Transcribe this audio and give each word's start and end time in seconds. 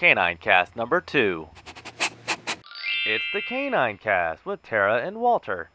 Canine 0.00 0.38
Cast 0.38 0.76
number 0.76 1.02
two. 1.02 1.46
It's 3.04 3.24
the 3.34 3.42
Canine 3.46 3.98
Cast 3.98 4.46
with 4.46 4.62
Tara 4.62 5.06
and 5.06 5.20
Walter. 5.20 5.68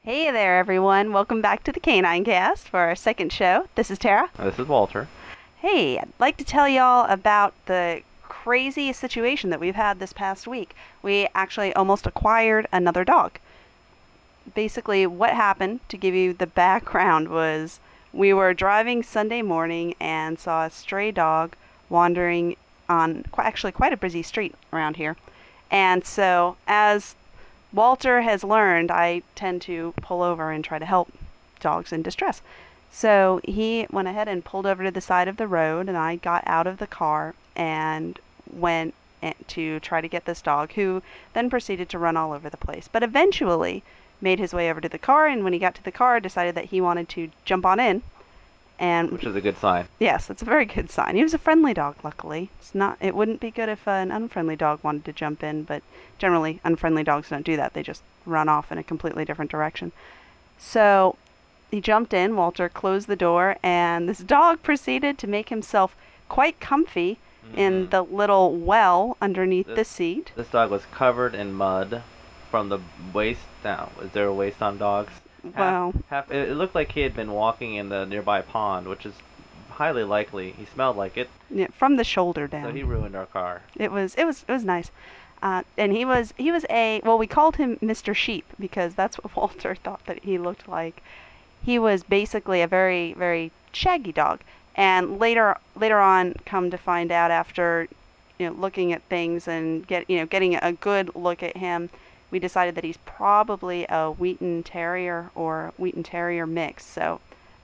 Hey 0.00 0.30
there, 0.30 0.58
everyone. 0.58 1.12
Welcome 1.12 1.42
back 1.42 1.62
to 1.64 1.72
the 1.72 1.78
Canine 1.78 2.24
Cast 2.24 2.66
for 2.66 2.80
our 2.80 2.96
second 2.96 3.30
show. 3.30 3.66
This 3.74 3.90
is 3.90 3.98
Tara. 3.98 4.30
This 4.38 4.58
is 4.58 4.66
Walter. 4.66 5.06
Hey, 5.58 5.98
I'd 5.98 6.08
like 6.18 6.38
to 6.38 6.44
tell 6.44 6.66
y'all 6.66 7.04
about 7.10 7.52
the 7.66 8.00
crazy 8.22 8.90
situation 8.94 9.50
that 9.50 9.60
we've 9.60 9.74
had 9.74 9.98
this 9.98 10.14
past 10.14 10.46
week. 10.46 10.74
We 11.02 11.28
actually 11.34 11.74
almost 11.74 12.06
acquired 12.06 12.66
another 12.72 13.04
dog. 13.04 13.38
Basically, 14.54 15.06
what 15.06 15.34
happened, 15.34 15.80
to 15.90 15.98
give 15.98 16.14
you 16.14 16.32
the 16.32 16.46
background, 16.46 17.28
was 17.28 17.80
we 18.14 18.32
were 18.32 18.54
driving 18.54 19.02
Sunday 19.02 19.42
morning 19.42 19.94
and 20.00 20.38
saw 20.38 20.64
a 20.64 20.70
stray 20.70 21.10
dog 21.10 21.54
wandering 21.90 22.56
on 22.88 23.24
qu- 23.32 23.42
actually 23.42 23.72
quite 23.72 23.92
a 23.92 23.96
busy 23.96 24.22
street 24.22 24.54
around 24.72 24.96
here. 24.96 25.16
And 25.70 26.04
so, 26.04 26.56
as 26.66 27.14
Walter 27.72 28.22
has 28.22 28.44
learned, 28.44 28.90
I 28.90 29.22
tend 29.34 29.62
to 29.62 29.94
pull 30.00 30.22
over 30.22 30.50
and 30.50 30.64
try 30.64 30.78
to 30.78 30.86
help 30.86 31.12
dogs 31.60 31.92
in 31.92 32.02
distress. 32.02 32.42
So 32.92 33.40
he 33.44 33.86
went 33.90 34.08
ahead 34.08 34.28
and 34.28 34.44
pulled 34.44 34.66
over 34.66 34.84
to 34.84 34.90
the 34.90 35.00
side 35.00 35.28
of 35.28 35.36
the 35.36 35.46
road, 35.46 35.88
and 35.88 35.98
I 35.98 36.16
got 36.16 36.44
out 36.46 36.66
of 36.66 36.78
the 36.78 36.86
car 36.86 37.34
and 37.54 38.18
went 38.50 38.94
eh, 39.22 39.34
to 39.48 39.80
try 39.80 40.00
to 40.00 40.08
get 40.08 40.24
this 40.24 40.40
dog, 40.40 40.72
who 40.72 41.02
then 41.34 41.50
proceeded 41.50 41.88
to 41.90 41.98
run 41.98 42.16
all 42.16 42.32
over 42.32 42.48
the 42.48 42.56
place. 42.56 42.88
But 42.90 43.02
eventually 43.02 43.82
made 44.20 44.38
his 44.38 44.54
way 44.54 44.70
over 44.70 44.80
to 44.80 44.88
the 44.88 44.98
car, 44.98 45.26
and 45.26 45.44
when 45.44 45.52
he 45.52 45.58
got 45.58 45.74
to 45.74 45.84
the 45.84 45.92
car, 45.92 46.20
decided 46.20 46.54
that 46.54 46.66
he 46.66 46.80
wanted 46.80 47.08
to 47.10 47.30
jump 47.44 47.66
on 47.66 47.78
in. 47.80 48.02
And 48.78 49.10
Which 49.10 49.24
is 49.24 49.34
a 49.34 49.40
good 49.40 49.56
sign. 49.58 49.88
Yes, 49.98 50.28
it's 50.28 50.42
a 50.42 50.46
very 50.46 50.66
good 50.66 50.90
sign. 50.90 51.16
He 51.16 51.22
was 51.22 51.32
a 51.32 51.38
friendly 51.38 51.72
dog, 51.72 51.96
luckily. 52.02 52.50
It's 52.58 52.74
not. 52.74 52.98
It 53.00 53.14
wouldn't 53.14 53.40
be 53.40 53.50
good 53.50 53.68
if 53.70 53.88
an 53.88 54.10
unfriendly 54.10 54.56
dog 54.56 54.80
wanted 54.82 55.04
to 55.06 55.12
jump 55.12 55.42
in, 55.42 55.62
but 55.62 55.82
generally, 56.18 56.60
unfriendly 56.62 57.02
dogs 57.02 57.30
don't 57.30 57.44
do 57.44 57.56
that. 57.56 57.72
They 57.72 57.82
just 57.82 58.02
run 58.26 58.48
off 58.48 58.70
in 58.70 58.76
a 58.78 58.82
completely 58.82 59.24
different 59.24 59.50
direction. 59.50 59.92
So 60.58 61.16
he 61.70 61.80
jumped 61.80 62.12
in. 62.12 62.36
Walter 62.36 62.68
closed 62.68 63.08
the 63.08 63.16
door, 63.16 63.56
and 63.62 64.08
this 64.08 64.18
dog 64.18 64.62
proceeded 64.62 65.16
to 65.18 65.26
make 65.26 65.48
himself 65.48 65.96
quite 66.28 66.60
comfy 66.60 67.18
in 67.54 67.86
Mhm. 67.86 67.90
the 67.90 68.02
little 68.02 68.56
well 68.56 69.16
underneath 69.22 69.74
the 69.74 69.84
seat. 69.84 70.32
This 70.36 70.48
dog 70.48 70.70
was 70.70 70.84
covered 70.92 71.34
in 71.34 71.52
mud 71.52 72.02
from 72.50 72.68
the 72.68 72.80
waist 73.12 73.46
down. 73.62 73.90
Is 74.02 74.10
there 74.10 74.26
a 74.26 74.34
waist 74.34 74.60
on 74.60 74.78
dogs? 74.78 75.12
Half- 75.54 75.94
Well, 75.94 75.94
half, 76.10 76.30
it, 76.30 76.50
it 76.50 76.54
looked 76.54 76.74
like 76.74 76.92
he 76.92 77.00
had 77.00 77.14
been 77.14 77.32
walking 77.32 77.74
in 77.74 77.88
the 77.88 78.04
nearby 78.04 78.42
pond, 78.42 78.88
which 78.88 79.06
is 79.06 79.14
highly 79.70 80.04
likely. 80.04 80.52
He 80.52 80.64
smelled 80.64 80.96
like 80.96 81.16
it, 81.16 81.28
yeah, 81.50 81.66
from 81.72 81.96
the 81.96 82.04
shoulder 82.04 82.46
down. 82.46 82.64
so 82.64 82.72
he 82.72 82.82
ruined 82.82 83.14
our 83.14 83.26
car. 83.26 83.62
It 83.76 83.92
was 83.92 84.14
it 84.14 84.24
was 84.24 84.44
it 84.48 84.52
was 84.52 84.64
nice. 84.64 84.90
Uh, 85.42 85.62
and 85.76 85.92
he 85.92 86.04
was 86.04 86.32
he 86.38 86.50
was 86.50 86.64
a 86.70 87.00
well 87.04 87.18
we 87.18 87.26
called 87.26 87.56
him 87.56 87.76
Mr. 87.82 88.14
Sheep 88.14 88.46
because 88.58 88.94
that's 88.94 89.16
what 89.16 89.36
Walter 89.36 89.74
thought 89.74 90.04
that 90.06 90.24
he 90.24 90.38
looked 90.38 90.66
like. 90.68 91.02
He 91.62 91.78
was 91.78 92.02
basically 92.02 92.62
a 92.62 92.66
very 92.66 93.12
very 93.12 93.52
shaggy 93.72 94.12
dog. 94.12 94.40
And 94.74 95.18
later 95.18 95.56
later 95.74 95.98
on 95.98 96.34
come 96.44 96.70
to 96.70 96.78
find 96.78 97.10
out 97.12 97.30
after 97.30 97.88
you 98.38 98.46
know 98.46 98.52
looking 98.52 98.92
at 98.92 99.02
things 99.04 99.46
and 99.46 99.86
get 99.86 100.08
you 100.08 100.18
know 100.18 100.26
getting 100.26 100.54
a 100.56 100.72
good 100.72 101.14
look 101.14 101.42
at 101.42 101.56
him, 101.58 101.90
we 102.30 102.38
decided 102.38 102.74
that 102.74 102.84
he's 102.84 102.98
probably 102.98 103.86
a 103.88 104.10
Wheaten 104.10 104.62
Terrier 104.62 105.30
or 105.34 105.72
Wheaten 105.78 106.02
Terrier 106.02 106.46
mix. 106.46 106.84
So 106.84 107.20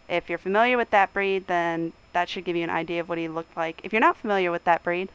if 0.08 0.28
you're 0.28 0.38
familiar 0.38 0.76
with 0.76 0.90
that 0.90 1.12
breed, 1.12 1.46
then 1.46 1.92
that 2.12 2.28
should 2.28 2.44
give 2.44 2.56
you 2.56 2.64
an 2.64 2.70
idea 2.70 3.00
of 3.00 3.08
what 3.08 3.18
he 3.18 3.28
looked 3.28 3.56
like. 3.56 3.80
If 3.82 3.92
you're 3.92 4.00
not 4.00 4.16
familiar 4.16 4.50
with 4.50 4.64
that 4.64 4.82
breed, 4.82 5.08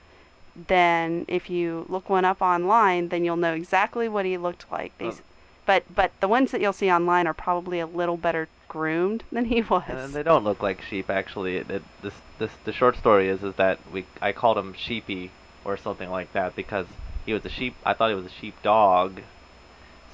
then 0.67 1.25
if 1.27 1.49
you 1.49 1.85
look 1.87 2.09
one 2.09 2.25
up 2.25 2.41
online, 2.41 3.09
then 3.09 3.23
you'll 3.23 3.37
know 3.37 3.53
exactly 3.53 4.09
what 4.09 4.25
he 4.25 4.37
looked 4.37 4.65
like. 4.71 4.91
Oh. 4.99 5.05
These, 5.05 5.19
Oh. 5.19 5.23
but 5.65 5.83
but 5.93 6.11
the 6.19 6.27
ones 6.27 6.51
that 6.51 6.61
you'll 6.61 6.73
see 6.73 6.91
online 6.91 7.27
are 7.27 7.33
probably 7.33 7.79
a 7.79 7.85
little 7.85 8.17
better 8.17 8.47
groomed 8.67 9.23
than 9.31 9.45
he 9.45 9.61
was. 9.61 9.83
And 9.87 10.13
they 10.13 10.23
don't 10.23 10.43
look 10.43 10.61
like 10.61 10.81
sheep, 10.81 11.09
actually. 11.09 11.57
It, 11.57 11.69
it, 11.69 11.83
this, 12.01 12.13
this, 12.39 12.51
the 12.65 12.73
short 12.73 12.97
story 12.97 13.29
is 13.29 13.43
is 13.43 13.55
that 13.55 13.79
we 13.93 14.05
I 14.21 14.31
called 14.31 14.57
him 14.57 14.73
Sheepy 14.73 15.31
or 15.63 15.77
something 15.77 16.09
like 16.09 16.33
that 16.33 16.55
because 16.55 16.87
he 17.25 17.33
was 17.33 17.45
a 17.45 17.49
sheep. 17.49 17.75
I 17.85 17.93
thought 17.93 18.09
he 18.09 18.15
was 18.15 18.25
a 18.25 18.29
sheep 18.41 18.55
dog. 18.63 19.21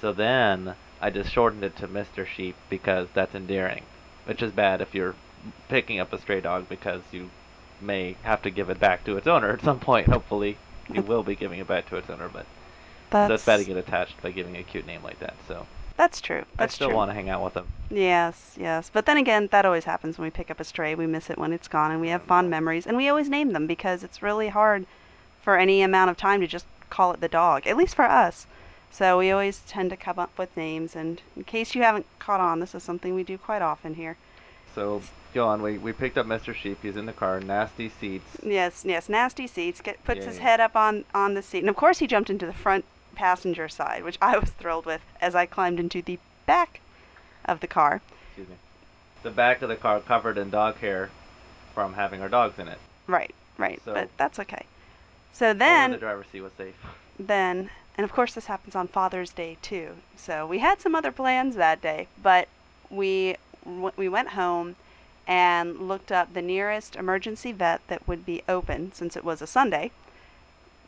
So 0.04 0.12
then 0.12 0.76
I 1.00 1.10
just 1.12 1.32
shortened 1.32 1.64
it 1.64 1.78
to 1.78 1.88
Mr. 1.88 2.28
Sheep 2.28 2.58
because 2.70 3.08
that's 3.14 3.34
endearing, 3.34 3.86
which 4.26 4.42
is 4.42 4.52
bad 4.52 4.82
if 4.82 4.94
you're 4.94 5.16
picking 5.70 5.98
up 5.98 6.12
a 6.12 6.20
stray 6.20 6.42
dog 6.42 6.68
because 6.68 7.02
you 7.14 7.30
may 7.80 8.18
have 8.24 8.42
to 8.42 8.50
give 8.50 8.70
it 8.70 8.82
back 8.82 9.06
to 9.06 9.16
its 9.16 9.28
owner 9.28 9.52
at 9.54 9.62
some 9.62 9.80
point. 9.80 10.10
Hopefully, 10.10 10.58
you 10.94 11.02
will 11.08 11.24
be 11.24 11.38
giving 11.38 11.58
it 11.58 11.68
back 11.70 11.88
to 11.88 11.96
its 11.96 12.10
owner, 12.10 12.28
but 12.28 12.46
that's 13.12 13.46
bad 13.46 13.60
to 13.60 13.64
get 13.64 13.78
attached 13.78 14.22
by 14.22 14.32
giving 14.32 14.58
a 14.58 14.64
cute 14.64 14.86
name 14.86 15.02
like 15.04 15.20
that. 15.20 15.36
So 15.48 15.68
That's 15.96 16.20
true. 16.20 16.44
That's 16.58 16.74
I 16.74 16.76
still 16.76 16.90
true. 16.90 16.98
want 16.98 17.10
to 17.12 17.16
hang 17.16 17.30
out 17.30 17.42
with 17.42 17.54
them. 17.54 17.68
Yes, 17.90 18.58
yes. 18.60 18.92
But 18.92 19.06
then 19.06 19.16
again, 19.16 19.48
that 19.52 19.66
always 19.66 19.86
happens 19.86 20.18
when 20.18 20.26
we 20.26 20.32
pick 20.32 20.52
up 20.52 20.60
a 20.60 20.66
stray. 20.66 20.96
We 20.96 21.08
miss 21.08 21.30
it 21.30 21.38
when 21.38 21.54
it's 21.54 21.70
gone, 21.70 21.92
and 21.92 22.02
we 22.02 22.10
have 22.10 22.24
fond 22.24 22.50
memories. 22.50 22.86
And 22.86 22.98
we 22.98 23.08
always 23.08 23.30
name 23.30 23.54
them 23.54 23.68
because 23.68 24.04
it's 24.04 24.22
really 24.22 24.50
hard 24.50 24.86
for 25.42 25.58
any 25.58 25.82
amount 25.82 26.10
of 26.10 26.18
time 26.18 26.42
to 26.42 26.48
just 26.48 26.66
call 26.90 27.14
it 27.14 27.22
the 27.22 27.30
dog, 27.30 27.66
at 27.66 27.78
least 27.78 27.96
for 27.96 28.04
us. 28.04 28.48
So 28.94 29.18
we 29.18 29.32
always 29.32 29.62
tend 29.68 29.90
to 29.90 29.98
come 29.98 30.20
up 30.20 30.38
with 30.38 30.56
names. 30.56 30.96
And 30.96 31.20
in 31.36 31.44
case 31.46 31.74
you 31.74 31.82
haven't 31.82 32.06
caught 32.20 32.40
on, 32.40 32.60
this 32.60 32.76
is 32.76 32.84
something 32.84 33.16
we 33.16 33.24
do 33.24 33.40
quite 33.40 33.64
often 33.64 33.96
here. 33.96 34.18
So 34.76 35.02
go 35.34 35.48
on. 35.48 35.62
We 35.64 35.80
we 35.80 35.92
picked 35.94 36.18
up 36.18 36.28
Mr. 36.28 36.54
Sheep. 36.54 36.78
He's 36.84 36.96
in 36.96 37.08
the 37.08 37.12
car. 37.14 37.40
Nasty 37.40 37.90
seats. 37.90 38.38
Yes, 38.44 38.84
yes. 38.86 39.10
Nasty 39.10 39.48
seats. 39.48 39.82
Get 39.82 40.04
puts 40.04 40.26
his 40.26 40.38
head 40.38 40.60
up 40.60 40.76
on 40.76 41.06
on 41.14 41.34
the 41.34 41.42
seat, 41.42 41.60
and 41.60 41.70
of 41.70 41.76
course 41.76 42.00
he 42.00 42.08
jumped 42.08 42.30
into 42.30 42.46
the 42.46 42.54
front 42.54 42.86
passenger 43.16 43.68
side, 43.68 44.04
which 44.04 44.18
I 44.22 44.38
was 44.38 44.52
thrilled 44.52 44.86
with 44.86 45.02
as 45.22 45.34
I 45.36 45.46
climbed 45.48 45.80
into 45.80 46.02
the 46.02 46.20
back 46.46 46.80
of 47.46 47.60
the 47.60 47.68
car. 47.68 48.02
Excuse 48.28 48.48
me. 48.50 48.56
The 49.24 49.32
back 49.32 49.62
of 49.64 49.70
the 49.70 49.76
car 49.76 50.00
covered 50.02 50.38
in 50.38 50.50
dog 50.52 50.78
hair 50.78 51.10
from 51.74 51.94
having 51.94 52.22
our 52.22 52.30
dogs 52.30 52.60
in 52.60 52.68
it. 52.68 52.78
Right, 53.08 53.34
right. 53.58 53.82
So- 53.86 53.94
but 53.94 54.10
that's 54.18 54.38
okay. 54.40 54.66
So 55.32 55.52
then. 55.54 55.92
the 55.92 55.98
driver's 55.98 56.28
seat 56.32 56.42
was 56.42 56.54
safe. 56.54 56.76
then 57.20 57.70
and 57.98 58.04
of 58.04 58.12
course 58.12 58.34
this 58.34 58.48
happens 58.48 58.76
on 58.76 58.88
father's 58.88 59.32
day 59.32 59.58
too. 59.62 59.96
So 60.16 60.46
we 60.48 60.60
had 60.60 60.82
some 60.82 60.96
other 60.96 61.12
plans 61.12 61.56
that 61.56 61.82
day 61.82 62.08
but 62.22 62.48
we 62.90 63.36
we 63.96 64.10
went 64.10 64.30
home 64.30 64.76
and 65.26 65.88
looked 65.88 66.12
up 66.12 66.34
the 66.34 66.42
nearest 66.42 66.96
emergency 66.96 67.52
vet 67.52 67.82
that 67.88 68.08
would 68.08 68.26
be 68.26 68.44
open 68.50 68.92
since 68.92 69.16
it 69.16 69.24
was 69.24 69.42
a 69.42 69.48
sunday 69.48 69.90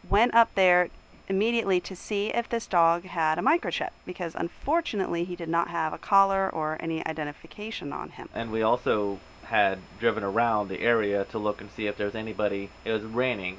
went 0.09 0.33
up 0.35 0.53
there 0.55 0.89
immediately 1.27 1.79
to 1.79 1.95
see 1.95 2.27
if 2.27 2.47
this 2.49 2.67
dog 2.67 3.03
had 3.03 3.39
a 3.39 3.41
microchip 3.41 3.89
because 4.05 4.35
unfortunately 4.35 5.23
he 5.23 5.35
did 5.35 5.49
not 5.49 5.69
have 5.69 5.93
a 5.93 5.97
collar 5.97 6.49
or 6.49 6.77
any 6.79 7.05
identification 7.07 7.91
on 7.91 8.09
him. 8.09 8.29
And 8.33 8.51
we 8.51 8.61
also 8.61 9.19
had 9.45 9.79
driven 9.99 10.23
around 10.23 10.67
the 10.67 10.81
area 10.81 11.25
to 11.25 11.39
look 11.39 11.61
and 11.61 11.71
see 11.71 11.87
if 11.87 11.97
there 11.97 12.05
was 12.05 12.15
anybody. 12.15 12.69
It 12.83 12.91
was 12.91 13.03
raining, 13.03 13.57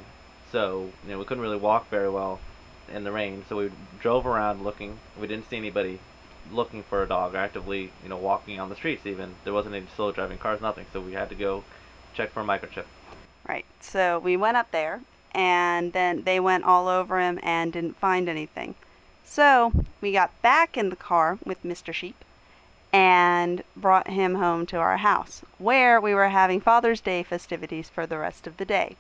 so 0.53 0.91
you 1.05 1.13
know 1.13 1.19
we 1.19 1.25
couldn't 1.25 1.43
really 1.43 1.57
walk 1.57 1.91
very 1.91 2.11
well 2.11 2.41
in 2.93 3.05
the 3.05 3.13
rain. 3.13 3.45
So 3.49 3.57
we 3.57 3.71
drove 4.01 4.27
around 4.27 4.63
looking. 4.63 4.99
We 5.19 5.27
didn't 5.27 5.49
see 5.49 5.57
anybody 5.57 6.01
looking 6.51 6.83
for 6.83 7.03
a 7.03 7.09
dog, 7.09 7.35
actively 7.35 7.91
you 8.03 8.09
know 8.09 8.17
walking 8.17 8.61
on 8.61 8.69
the 8.69 8.77
streets. 8.77 9.07
Even 9.07 9.35
there 9.45 9.53
wasn't 9.53 9.75
any 9.75 9.87
slow 9.97 10.13
driving 10.13 10.39
cars, 10.39 10.61
nothing. 10.61 10.87
So 10.93 11.01
we 11.01 11.13
had 11.13 11.29
to 11.31 11.35
go 11.35 11.65
check 12.15 12.33
for 12.33 12.41
a 12.41 12.45
microchip. 12.45 12.85
Right. 13.49 13.67
So 13.81 14.19
we 14.19 14.37
went 14.37 14.57
up 14.57 14.71
there, 14.71 15.01
and 15.33 15.93
then 15.93 16.23
they 16.23 16.41
went 16.41 16.65
all 16.65 16.89
over 16.89 17.21
him 17.21 17.39
and 17.43 17.73
didn't 17.73 17.97
find 17.97 18.29
anything. 18.29 18.75
So 19.25 19.73
we 20.01 20.13
got 20.13 20.41
back 20.43 20.77
in 20.77 20.89
the 20.89 20.97
car 20.97 21.39
with 21.45 21.63
Mr. 21.63 21.93
Sheep 21.93 22.25
and 22.93 23.63
brought 23.77 24.09
him 24.09 24.37
home 24.37 24.65
to 24.67 24.79
our 24.79 24.97
house, 24.99 25.43
where 25.59 26.01
we 26.01 26.15
were 26.15 26.29
having 26.29 26.61
Father's 26.61 27.01
Day 27.01 27.23
festivities 27.23 27.89
for 27.89 28.07
the 28.07 28.19
rest 28.19 28.47
of 28.47 28.57
the 28.57 28.65
day. 28.65 28.97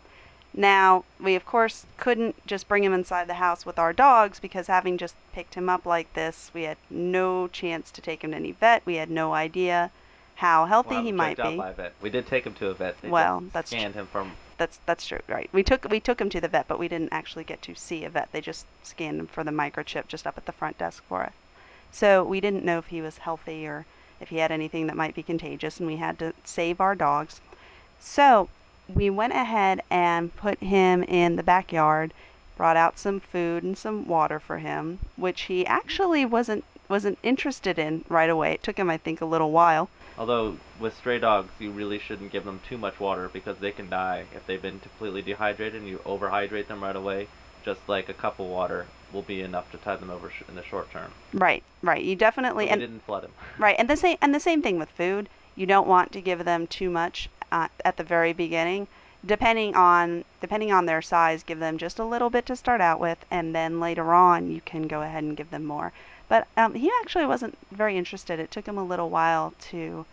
Now, 0.58 1.04
we 1.20 1.34
of 1.34 1.44
course 1.44 1.84
couldn't 1.98 2.46
just 2.46 2.66
bring 2.66 2.82
him 2.82 2.94
inside 2.94 3.28
the 3.28 3.34
house 3.34 3.66
with 3.66 3.78
our 3.78 3.92
dogs 3.92 4.40
because 4.40 4.68
having 4.68 4.96
just 4.96 5.14
picked 5.34 5.54
him 5.54 5.68
up 5.68 5.84
like 5.84 6.12
this, 6.14 6.50
we 6.54 6.62
had 6.62 6.78
no 6.88 7.46
chance 7.48 7.90
to 7.90 8.00
take 8.00 8.24
him 8.24 8.30
to 8.30 8.38
any 8.38 8.52
vet. 8.52 8.82
We 8.86 8.96
had 8.96 9.10
no 9.10 9.34
idea 9.34 9.90
how 10.36 10.64
healthy 10.64 10.96
We'll 10.96 11.04
he 11.04 11.12
might 11.12 11.36
be. 11.36 11.62
We 12.00 12.08
did 12.08 12.26
take 12.26 12.44
him 12.44 12.54
to 12.54 12.68
a 12.68 12.74
vet. 12.74 13.00
They 13.02 13.10
Well, 13.10 13.44
that's 13.52 13.70
tr- 13.70 13.76
scanned 13.76 13.94
him 13.94 14.06
from. 14.06 14.32
That's 14.56 14.80
that's 14.86 15.06
true, 15.06 15.20
right? 15.28 15.50
We 15.52 15.62
took 15.62 15.86
we 15.90 16.00
took 16.00 16.18
him 16.18 16.30
to 16.30 16.40
the 16.40 16.48
vet, 16.48 16.66
but 16.66 16.78
we 16.78 16.88
didn't 16.88 17.12
actually 17.12 17.44
get 17.44 17.60
to 17.62 17.74
see 17.74 18.04
a 18.04 18.08
vet. 18.08 18.32
They 18.32 18.40
just 18.40 18.64
scanned 18.82 19.20
him 19.20 19.26
for 19.26 19.44
the 19.44 19.50
microchip 19.50 20.08
just 20.08 20.26
up 20.26 20.38
at 20.38 20.46
the 20.46 20.52
front 20.52 20.78
desk 20.78 21.02
for 21.04 21.22
us. 21.24 21.32
So 21.92 22.24
we 22.24 22.40
didn't 22.40 22.64
know 22.64 22.78
if 22.78 22.86
he 22.86 23.02
was 23.02 23.18
healthy 23.18 23.66
or 23.66 23.84
if 24.20 24.30
he 24.30 24.38
had 24.38 24.50
anything 24.50 24.86
that 24.86 24.96
might 24.96 25.14
be 25.14 25.22
contagious, 25.22 25.78
and 25.78 25.86
we 25.86 25.96
had 25.96 26.18
to 26.20 26.32
save 26.44 26.80
our 26.80 26.94
dogs. 26.94 27.42
So 28.00 28.48
we 28.94 29.10
went 29.10 29.32
ahead 29.32 29.80
and 29.90 30.34
put 30.36 30.62
him 30.62 31.02
in 31.04 31.36
the 31.36 31.42
backyard, 31.42 32.12
brought 32.56 32.76
out 32.76 32.98
some 32.98 33.20
food 33.20 33.62
and 33.62 33.76
some 33.76 34.06
water 34.08 34.38
for 34.40 34.58
him, 34.58 34.98
which 35.16 35.42
he 35.42 35.66
actually 35.66 36.24
wasn't 36.24 36.64
wasn't 36.88 37.18
interested 37.24 37.78
in 37.80 38.04
right 38.08 38.30
away. 38.30 38.52
It 38.52 38.62
took 38.62 38.78
him, 38.78 38.88
I 38.88 38.96
think, 38.96 39.20
a 39.20 39.24
little 39.24 39.50
while. 39.50 39.88
Although 40.16 40.56
with 40.80 40.96
stray 40.96 41.18
dogs, 41.18 41.50
you 41.58 41.72
really 41.72 41.98
shouldn't 41.98 42.30
give 42.30 42.44
them 42.44 42.60
too 42.68 42.78
much 42.78 43.00
water 43.00 43.28
because 43.32 43.58
they 43.58 43.72
can 43.72 43.90
die 43.90 44.24
if 44.34 44.46
they've 44.46 44.62
been 44.62 44.78
completely 44.78 45.20
dehydrated 45.20 45.80
and 45.80 45.88
you 45.88 45.98
overhydrate 46.06 46.68
them 46.68 46.82
right 46.82 46.94
away. 46.96 47.28
Just 47.64 47.80
like 47.88 48.08
a 48.08 48.14
cup 48.14 48.38
of 48.38 48.46
water 48.46 48.86
will 49.12 49.22
be 49.22 49.40
enough 49.40 49.70
to 49.72 49.78
tide 49.78 50.00
them 50.00 50.10
over 50.10 50.30
sh- 50.30 50.44
in 50.48 50.54
the 50.54 50.62
short 50.62 50.88
term. 50.92 51.10
Right, 51.34 51.64
right. 51.82 52.02
You 52.02 52.14
definitely 52.14 52.68
and 52.68 52.80
didn't 52.80 53.02
flood 53.02 53.24
him. 53.24 53.32
right, 53.58 53.74
and 53.76 53.90
the 53.90 53.96
same 53.96 54.16
and 54.22 54.32
the 54.32 54.40
same 54.40 54.62
thing 54.62 54.78
with 54.78 54.88
food. 54.90 55.28
You 55.56 55.66
don't 55.66 55.88
want 55.88 56.12
to 56.12 56.20
give 56.20 56.44
them 56.44 56.68
too 56.68 56.90
much 56.90 57.28
at 57.52 57.96
the 57.96 58.04
very 58.04 58.32
beginning. 58.32 58.88
Depending 59.24 59.74
on 59.74 60.24
depending 60.40 60.72
on 60.72 60.86
their 60.86 61.02
size, 61.02 61.42
give 61.42 61.58
them 61.58 61.78
just 61.78 61.98
a 61.98 62.04
little 62.04 62.30
bit 62.30 62.46
to 62.46 62.56
start 62.56 62.80
out 62.80 63.00
with, 63.00 63.24
and 63.30 63.54
then 63.54 63.80
later 63.80 64.14
on 64.14 64.50
you 64.50 64.60
can 64.60 64.86
go 64.86 65.02
ahead 65.02 65.24
and 65.24 65.36
give 65.36 65.50
them 65.50 65.64
more. 65.64 65.92
But 66.28 66.48
um, 66.56 66.74
he 66.74 66.90
actually 67.00 67.26
wasn't 67.26 67.56
very 67.70 67.96
interested. 67.96 68.40
It 68.40 68.50
took 68.50 68.66
him 68.66 68.78
a 68.78 68.84
little 68.84 69.10
while 69.10 69.54
to 69.70 70.06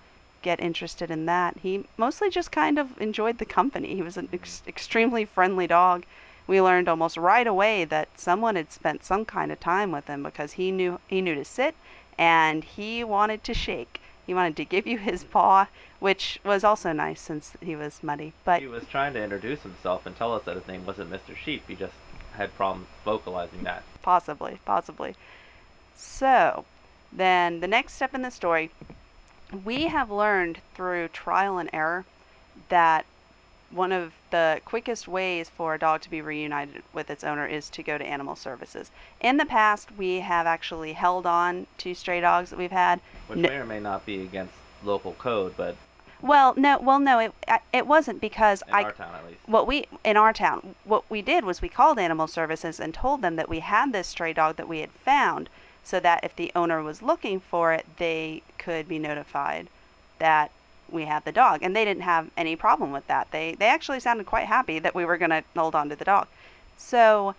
get 0.43 0.59
interested 0.59 1.09
in 1.09 1.25
that. 1.25 1.57
He 1.63 1.85
mostly 1.97 2.29
just 2.29 2.51
kind 2.51 2.77
of 2.77 2.99
enjoyed 3.01 3.39
the 3.39 3.45
company. 3.45 3.95
He 3.95 4.01
was 4.01 4.17
an 4.17 4.29
ex- 4.31 4.61
extremely 4.67 5.25
friendly 5.25 5.65
dog. 5.65 6.05
We 6.45 6.61
learned 6.61 6.89
almost 6.89 7.17
right 7.17 7.47
away 7.47 7.85
that 7.85 8.19
someone 8.19 8.55
had 8.55 8.71
spent 8.71 9.03
some 9.03 9.25
kind 9.25 9.51
of 9.51 9.59
time 9.59 9.91
with 9.91 10.07
him 10.07 10.21
because 10.21 10.53
he 10.53 10.71
knew 10.71 10.99
he 11.07 11.21
knew 11.21 11.35
to 11.35 11.45
sit 11.45 11.73
and 12.17 12.63
he 12.63 13.03
wanted 13.03 13.43
to 13.45 13.53
shake. 13.53 14.01
He 14.25 14.33
wanted 14.33 14.55
to 14.57 14.65
give 14.65 14.87
you 14.87 14.97
his 14.97 15.23
paw, 15.23 15.67
which 15.99 16.39
was 16.45 16.63
also 16.63 16.93
nice 16.93 17.19
since 17.19 17.55
he 17.61 17.75
was 17.75 18.01
muddy. 18.01 18.33
But 18.45 18.61
He 18.61 18.67
was 18.67 18.85
trying 18.87 19.13
to 19.13 19.23
introduce 19.23 19.61
himself 19.63 20.05
and 20.05 20.15
tell 20.15 20.33
us 20.33 20.43
that 20.45 20.55
his 20.55 20.67
name 20.67 20.85
wasn't 20.85 21.11
Mr. 21.11 21.35
Sheep. 21.35 21.63
He 21.67 21.75
just 21.75 21.95
had 22.31 22.55
problems 22.55 22.87
vocalizing 23.03 23.63
that. 23.63 23.83
Possibly, 24.01 24.59
possibly. 24.65 25.15
So, 25.95 26.65
then 27.11 27.59
the 27.59 27.67
next 27.67 27.93
step 27.93 28.15
in 28.15 28.21
the 28.21 28.31
story, 28.31 28.71
we 29.65 29.87
have 29.87 30.09
learned 30.09 30.59
through 30.73 31.09
trial 31.09 31.57
and 31.57 31.69
error 31.73 32.05
that 32.69 33.05
one 33.73 33.91
of 33.91 34.13
the 34.31 34.61
quickest 34.65 35.07
ways 35.07 35.49
for 35.49 35.73
a 35.73 35.79
dog 35.79 36.01
to 36.01 36.09
be 36.09 36.21
reunited 36.21 36.83
with 36.93 37.09
its 37.09 37.23
owner 37.23 37.47
is 37.47 37.69
to 37.71 37.83
go 37.83 37.97
to 37.97 38.05
animal 38.05 38.35
services. 38.35 38.91
In 39.19 39.37
the 39.37 39.45
past, 39.45 39.89
we 39.97 40.19
have 40.19 40.45
actually 40.45 40.93
held 40.93 41.25
on 41.25 41.67
to 41.79 41.93
stray 41.93 42.21
dogs 42.21 42.49
that 42.51 42.59
we've 42.59 42.71
had. 42.71 42.99
Which 43.27 43.39
No- 43.39 43.49
may 43.49 43.55
or 43.55 43.65
may 43.65 43.79
not 43.79 44.05
be 44.05 44.21
against 44.21 44.53
local 44.83 45.13
code, 45.13 45.55
but 45.57 45.75
Well, 46.21 46.53
no, 46.55 46.77
well, 46.77 46.99
no, 46.99 47.19
it 47.19 47.33
it 47.73 47.85
wasn't 47.87 48.21
because 48.21 48.61
in 48.67 48.73
I 48.73 48.83
our 48.83 48.91
town 48.93 49.15
at 49.15 49.25
least. 49.25 49.39
what 49.45 49.67
we 49.67 49.85
in 50.05 50.15
our 50.15 50.31
town 50.33 50.75
what 50.85 51.03
we 51.09 51.21
did 51.21 51.43
was 51.43 51.61
we 51.61 51.67
called 51.69 51.99
animal 51.99 52.27
services 52.27 52.79
and 52.79 52.93
told 52.93 53.21
them 53.21 53.35
that 53.35 53.49
we 53.49 53.59
had 53.59 53.91
this 53.91 54.07
stray 54.07 54.31
dog 54.33 54.55
that 54.55 54.67
we 54.67 54.79
had 54.79 54.91
found 54.91 55.49
so 55.83 55.99
that 55.99 56.23
if 56.23 56.33
the 56.35 56.49
owner 56.55 56.81
was 56.81 57.01
looking 57.01 57.39
for 57.41 57.73
it 57.73 57.85
they 57.97 58.41
could 58.57 58.87
be 58.87 58.99
notified 58.99 59.67
that 60.19 60.49
we 60.91 61.05
had 61.05 61.23
the 61.25 61.31
dog 61.31 61.59
and 61.61 61.75
they 61.75 61.85
didn't 61.85 62.03
have 62.03 62.29
any 62.37 62.55
problem 62.55 62.91
with 62.91 63.05
that 63.07 63.27
they 63.31 63.55
they 63.55 63.67
actually 63.67 63.99
sounded 63.99 64.25
quite 64.25 64.45
happy 64.45 64.79
that 64.79 64.95
we 64.95 65.05
were 65.05 65.17
going 65.17 65.31
to 65.31 65.43
hold 65.55 65.75
on 65.75 65.89
to 65.89 65.95
the 65.95 66.05
dog 66.05 66.27
so 66.77 67.35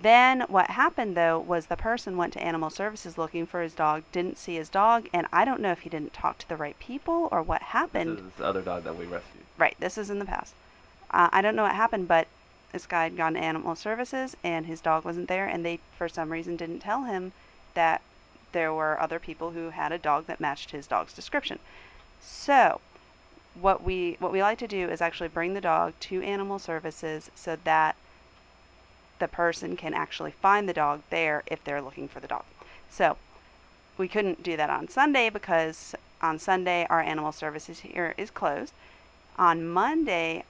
then 0.00 0.40
what 0.48 0.70
happened 0.70 1.16
though 1.16 1.38
was 1.38 1.66
the 1.66 1.76
person 1.76 2.16
went 2.16 2.32
to 2.32 2.42
animal 2.42 2.70
services 2.70 3.18
looking 3.18 3.46
for 3.46 3.62
his 3.62 3.74
dog 3.74 4.02
didn't 4.12 4.38
see 4.38 4.56
his 4.56 4.68
dog 4.68 5.08
and 5.12 5.26
i 5.32 5.44
don't 5.44 5.60
know 5.60 5.72
if 5.72 5.80
he 5.80 5.90
didn't 5.90 6.12
talk 6.12 6.38
to 6.38 6.48
the 6.48 6.56
right 6.56 6.78
people 6.78 7.28
or 7.30 7.42
what 7.42 7.62
happened 7.62 8.18
This 8.18 8.24
is 8.24 8.32
the 8.38 8.46
other 8.46 8.62
dog 8.62 8.84
that 8.84 8.96
we 8.96 9.04
rescued. 9.04 9.44
Right, 9.58 9.76
this 9.78 9.98
is 9.98 10.10
in 10.10 10.18
the 10.18 10.24
past. 10.24 10.54
Uh, 11.10 11.28
I 11.30 11.42
don't 11.42 11.54
know 11.54 11.62
what 11.64 11.74
happened, 11.74 12.08
but 12.08 12.26
this 12.72 12.86
guy 12.86 13.04
had 13.04 13.16
gone 13.16 13.34
to 13.34 13.40
animal 13.40 13.76
services 13.76 14.34
and 14.42 14.64
his 14.66 14.80
dog 14.80 15.04
wasn't 15.04 15.28
there, 15.28 15.46
and 15.46 15.64
they, 15.64 15.78
for 15.96 16.08
some 16.08 16.32
reason, 16.32 16.56
didn't 16.56 16.80
tell 16.80 17.04
him 17.04 17.32
that 17.74 18.00
there 18.52 18.72
were 18.72 19.00
other 19.00 19.18
people 19.18 19.50
who 19.50 19.70
had 19.70 19.92
a 19.92 19.98
dog 19.98 20.26
that 20.26 20.40
matched 20.40 20.70
his 20.70 20.86
dog's 20.86 21.12
description. 21.12 21.58
So, 22.24 22.80
what 23.60 23.82
we 23.82 24.16
what 24.20 24.30
we 24.30 24.42
like 24.42 24.58
to 24.58 24.68
do 24.68 24.88
is 24.88 25.02
actually 25.02 25.28
bring 25.28 25.54
the 25.54 25.60
dog 25.60 25.92
to 26.00 26.22
animal 26.22 26.60
services 26.60 27.30
so 27.34 27.56
that 27.64 27.96
the 29.18 29.26
person 29.26 29.76
can 29.76 29.92
actually 29.92 30.30
find 30.30 30.68
the 30.68 30.72
dog 30.72 31.02
there 31.10 31.42
if 31.46 31.64
they're 31.64 31.82
looking 31.82 32.06
for 32.06 32.20
the 32.20 32.28
dog. 32.28 32.44
So, 32.88 33.16
we 33.98 34.06
couldn't 34.06 34.42
do 34.42 34.56
that 34.56 34.70
on 34.70 34.88
Sunday 34.88 35.30
because 35.30 35.94
on 36.20 36.38
Sunday 36.38 36.86
our 36.88 37.00
animal 37.00 37.32
services 37.32 37.80
here 37.80 38.14
is 38.16 38.30
closed. 38.30 38.72
On 39.36 39.68
Monday 39.68 40.44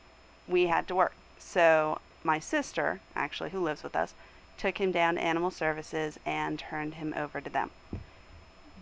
we 0.46 0.66
had 0.66 0.86
to 0.88 0.94
work. 0.94 1.14
So 1.38 2.00
my 2.22 2.38
sister, 2.38 3.00
actually 3.16 3.50
who 3.50 3.60
lives 3.60 3.82
with 3.82 3.96
us, 3.96 4.14
took 4.58 4.78
him 4.78 4.92
down 4.92 5.14
to 5.14 5.22
animal 5.22 5.50
services 5.50 6.18
and 6.26 6.58
turned 6.58 6.94
him 6.94 7.14
over 7.16 7.40
to 7.40 7.50
them. 7.50 7.70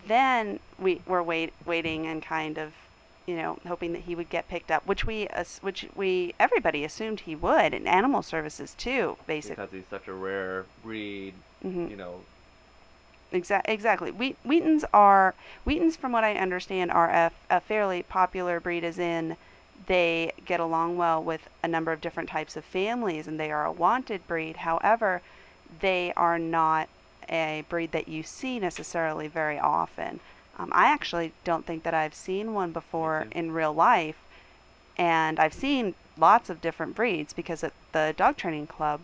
Then 0.07 0.59
we 0.79 1.01
were 1.07 1.23
wait, 1.23 1.53
waiting 1.65 2.07
and 2.07 2.21
kind 2.23 2.57
of, 2.57 2.73
you 3.27 3.35
know, 3.35 3.59
hoping 3.67 3.93
that 3.93 4.03
he 4.03 4.15
would 4.15 4.29
get 4.29 4.47
picked 4.49 4.71
up, 4.71 4.85
which 4.85 5.05
we 5.05 5.27
which 5.61 5.85
we 5.95 6.33
everybody 6.39 6.83
assumed 6.83 7.21
he 7.21 7.35
would, 7.35 7.73
and 7.73 7.87
animal 7.87 8.21
services 8.21 8.73
too, 8.77 9.17
basically. 9.27 9.55
Because 9.55 9.71
he's 9.71 9.87
such 9.89 10.07
a 10.07 10.13
rare 10.13 10.65
breed, 10.83 11.33
hmm 11.61 11.87
you 11.87 11.95
know. 11.95 12.21
Exa- 13.31 13.61
exactly. 13.65 14.11
Wheat- 14.11 14.37
Wheatens 14.43 14.83
are 14.93 15.33
Wheatens, 15.65 15.95
from 15.95 16.11
what 16.11 16.23
I 16.23 16.35
understand, 16.35 16.91
are 16.91 17.09
a, 17.09 17.31
a 17.49 17.61
fairly 17.61 18.03
popular 18.03 18.59
breed. 18.59 18.83
As 18.83 18.99
in, 18.99 19.37
they 19.87 20.33
get 20.45 20.59
along 20.59 20.97
well 20.97 21.23
with 21.23 21.47
a 21.63 21.67
number 21.67 21.91
of 21.91 22.01
different 22.01 22.29
types 22.29 22.57
of 22.57 22.65
families, 22.65 23.27
and 23.27 23.39
they 23.39 23.51
are 23.51 23.65
a 23.65 23.71
wanted 23.71 24.27
breed. 24.27 24.57
However, 24.57 25.21
they 25.79 26.11
are 26.17 26.37
not 26.37 26.89
a 27.29 27.63
breed 27.69 27.91
that 27.91 28.07
you 28.07 28.23
see 28.23 28.59
necessarily 28.59 29.27
very 29.27 29.59
often. 29.59 30.19
Um, 30.57 30.69
I 30.73 30.87
actually 30.87 31.31
don't 31.43 31.65
think 31.65 31.83
that 31.83 31.93
I've 31.93 32.13
seen 32.13 32.53
one 32.53 32.71
before 32.71 33.27
in 33.31 33.51
real 33.51 33.73
life, 33.73 34.17
and 34.97 35.39
I've 35.39 35.53
seen 35.53 35.95
lots 36.17 36.49
of 36.49 36.61
different 36.61 36.95
breeds 36.95 37.33
because 37.33 37.63
at 37.63 37.73
the 37.93 38.13
dog 38.17 38.37
training 38.37 38.67
club, 38.67 39.01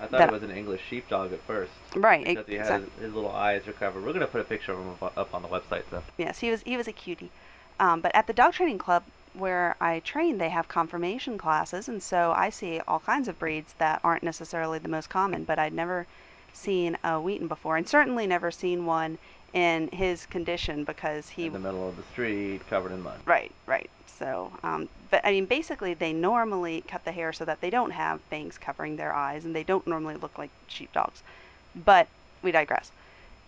I 0.00 0.06
thought 0.06 0.28
it 0.28 0.32
was 0.32 0.42
an 0.42 0.50
English 0.50 0.82
sheepdog 0.88 1.32
at 1.32 1.40
first. 1.40 1.72
right? 1.94 2.24
Because 2.24 2.46
he 2.46 2.54
has 2.54 2.70
exact- 2.70 3.00
his 3.00 3.12
little 3.12 3.32
eyes 3.32 3.66
are 3.68 3.72
covered. 3.72 4.04
We're 4.04 4.12
gonna 4.12 4.26
put 4.26 4.40
a 4.40 4.44
picture 4.44 4.72
of 4.72 4.78
him 4.78 4.96
up- 5.02 5.34
on 5.34 5.42
the 5.42 5.48
website, 5.48 5.82
so. 5.90 6.02
Yes, 6.16 6.38
he 6.38 6.50
was 6.50 6.62
he 6.62 6.76
was 6.76 6.88
a 6.88 6.92
cutie. 6.92 7.30
Um, 7.78 8.00
but 8.00 8.14
at 8.14 8.26
the 8.26 8.32
dog 8.32 8.52
training 8.52 8.78
club 8.78 9.04
where 9.32 9.76
I 9.80 10.00
train, 10.00 10.38
they 10.38 10.48
have 10.50 10.68
conformation 10.68 11.38
classes, 11.38 11.88
and 11.88 12.02
so 12.02 12.32
I 12.36 12.50
see 12.50 12.80
all 12.88 13.00
kinds 13.00 13.28
of 13.28 13.38
breeds 13.38 13.74
that 13.78 14.00
aren't 14.04 14.22
necessarily 14.22 14.78
the 14.78 14.88
most 14.88 15.08
common. 15.08 15.44
But 15.44 15.58
I'd 15.58 15.72
never 15.72 16.06
seen 16.52 16.96
a 17.02 17.20
Wheaten 17.20 17.48
before, 17.48 17.76
and 17.76 17.88
certainly 17.88 18.26
never 18.26 18.50
seen 18.50 18.86
one 18.86 19.18
in 19.52 19.88
his 19.88 20.26
condition 20.26 20.84
because 20.84 21.28
he 21.30 21.46
in 21.46 21.52
the 21.52 21.58
middle 21.58 21.88
of 21.88 21.96
the 21.96 22.02
street, 22.04 22.66
covered 22.68 22.92
in 22.92 23.02
mud. 23.02 23.18
Right, 23.24 23.52
right. 23.66 23.90
So, 24.06 24.52
um, 24.62 24.88
but 25.10 25.22
I 25.24 25.30
mean, 25.30 25.46
basically, 25.46 25.94
they 25.94 26.12
normally 26.12 26.84
cut 26.86 27.04
the 27.04 27.12
hair 27.12 27.32
so 27.32 27.44
that 27.46 27.60
they 27.60 27.70
don't 27.70 27.90
have 27.90 28.28
bangs 28.30 28.58
covering 28.58 28.96
their 28.96 29.14
eyes, 29.14 29.44
and 29.44 29.56
they 29.56 29.64
don't 29.64 29.86
normally 29.86 30.16
look 30.16 30.38
like 30.38 30.50
sheepdogs. 30.66 31.22
But 31.74 32.08
we 32.42 32.52
digress. 32.52 32.92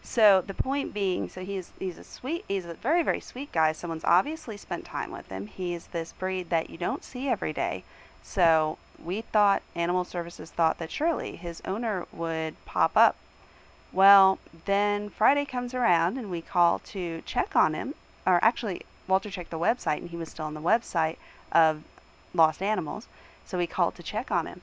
So 0.02 0.42
the 0.44 0.54
point 0.54 0.92
being, 0.92 1.28
so 1.28 1.44
he's 1.44 1.72
he's 1.78 1.98
a 1.98 2.04
sweet, 2.04 2.44
he's 2.48 2.64
a 2.64 2.74
very 2.74 3.02
very 3.02 3.20
sweet 3.20 3.52
guy. 3.52 3.72
Someone's 3.72 4.04
obviously 4.04 4.56
spent 4.56 4.84
time 4.84 5.12
with 5.12 5.28
him. 5.28 5.46
He's 5.46 5.86
this 5.88 6.12
breed 6.12 6.50
that 6.50 6.70
you 6.70 6.76
don't 6.76 7.04
see 7.04 7.28
every 7.28 7.52
day. 7.52 7.84
So 8.22 8.78
we 9.04 9.20
thought 9.20 9.62
Animal 9.74 10.04
Services 10.04 10.50
thought 10.50 10.78
that 10.78 10.90
surely 10.90 11.36
his 11.36 11.62
owner 11.64 12.06
would 12.12 12.54
pop 12.64 12.96
up. 12.96 13.16
Well, 13.92 14.38
then 14.64 15.10
Friday 15.10 15.44
comes 15.44 15.74
around 15.74 16.16
and 16.16 16.30
we 16.30 16.40
call 16.40 16.78
to 16.78 17.22
check 17.26 17.54
on 17.54 17.74
him, 17.74 17.94
or 18.26 18.42
actually 18.42 18.82
Walter 19.08 19.30
checked 19.30 19.50
the 19.50 19.58
website 19.58 19.98
and 19.98 20.10
he 20.10 20.16
was 20.16 20.30
still 20.30 20.46
on 20.46 20.54
the 20.54 20.60
website 20.60 21.16
of 21.50 21.82
Lost 22.32 22.62
Animals. 22.62 23.08
So 23.44 23.58
we 23.58 23.66
called 23.66 23.94
to 23.96 24.02
check 24.02 24.30
on 24.30 24.46
him. 24.46 24.62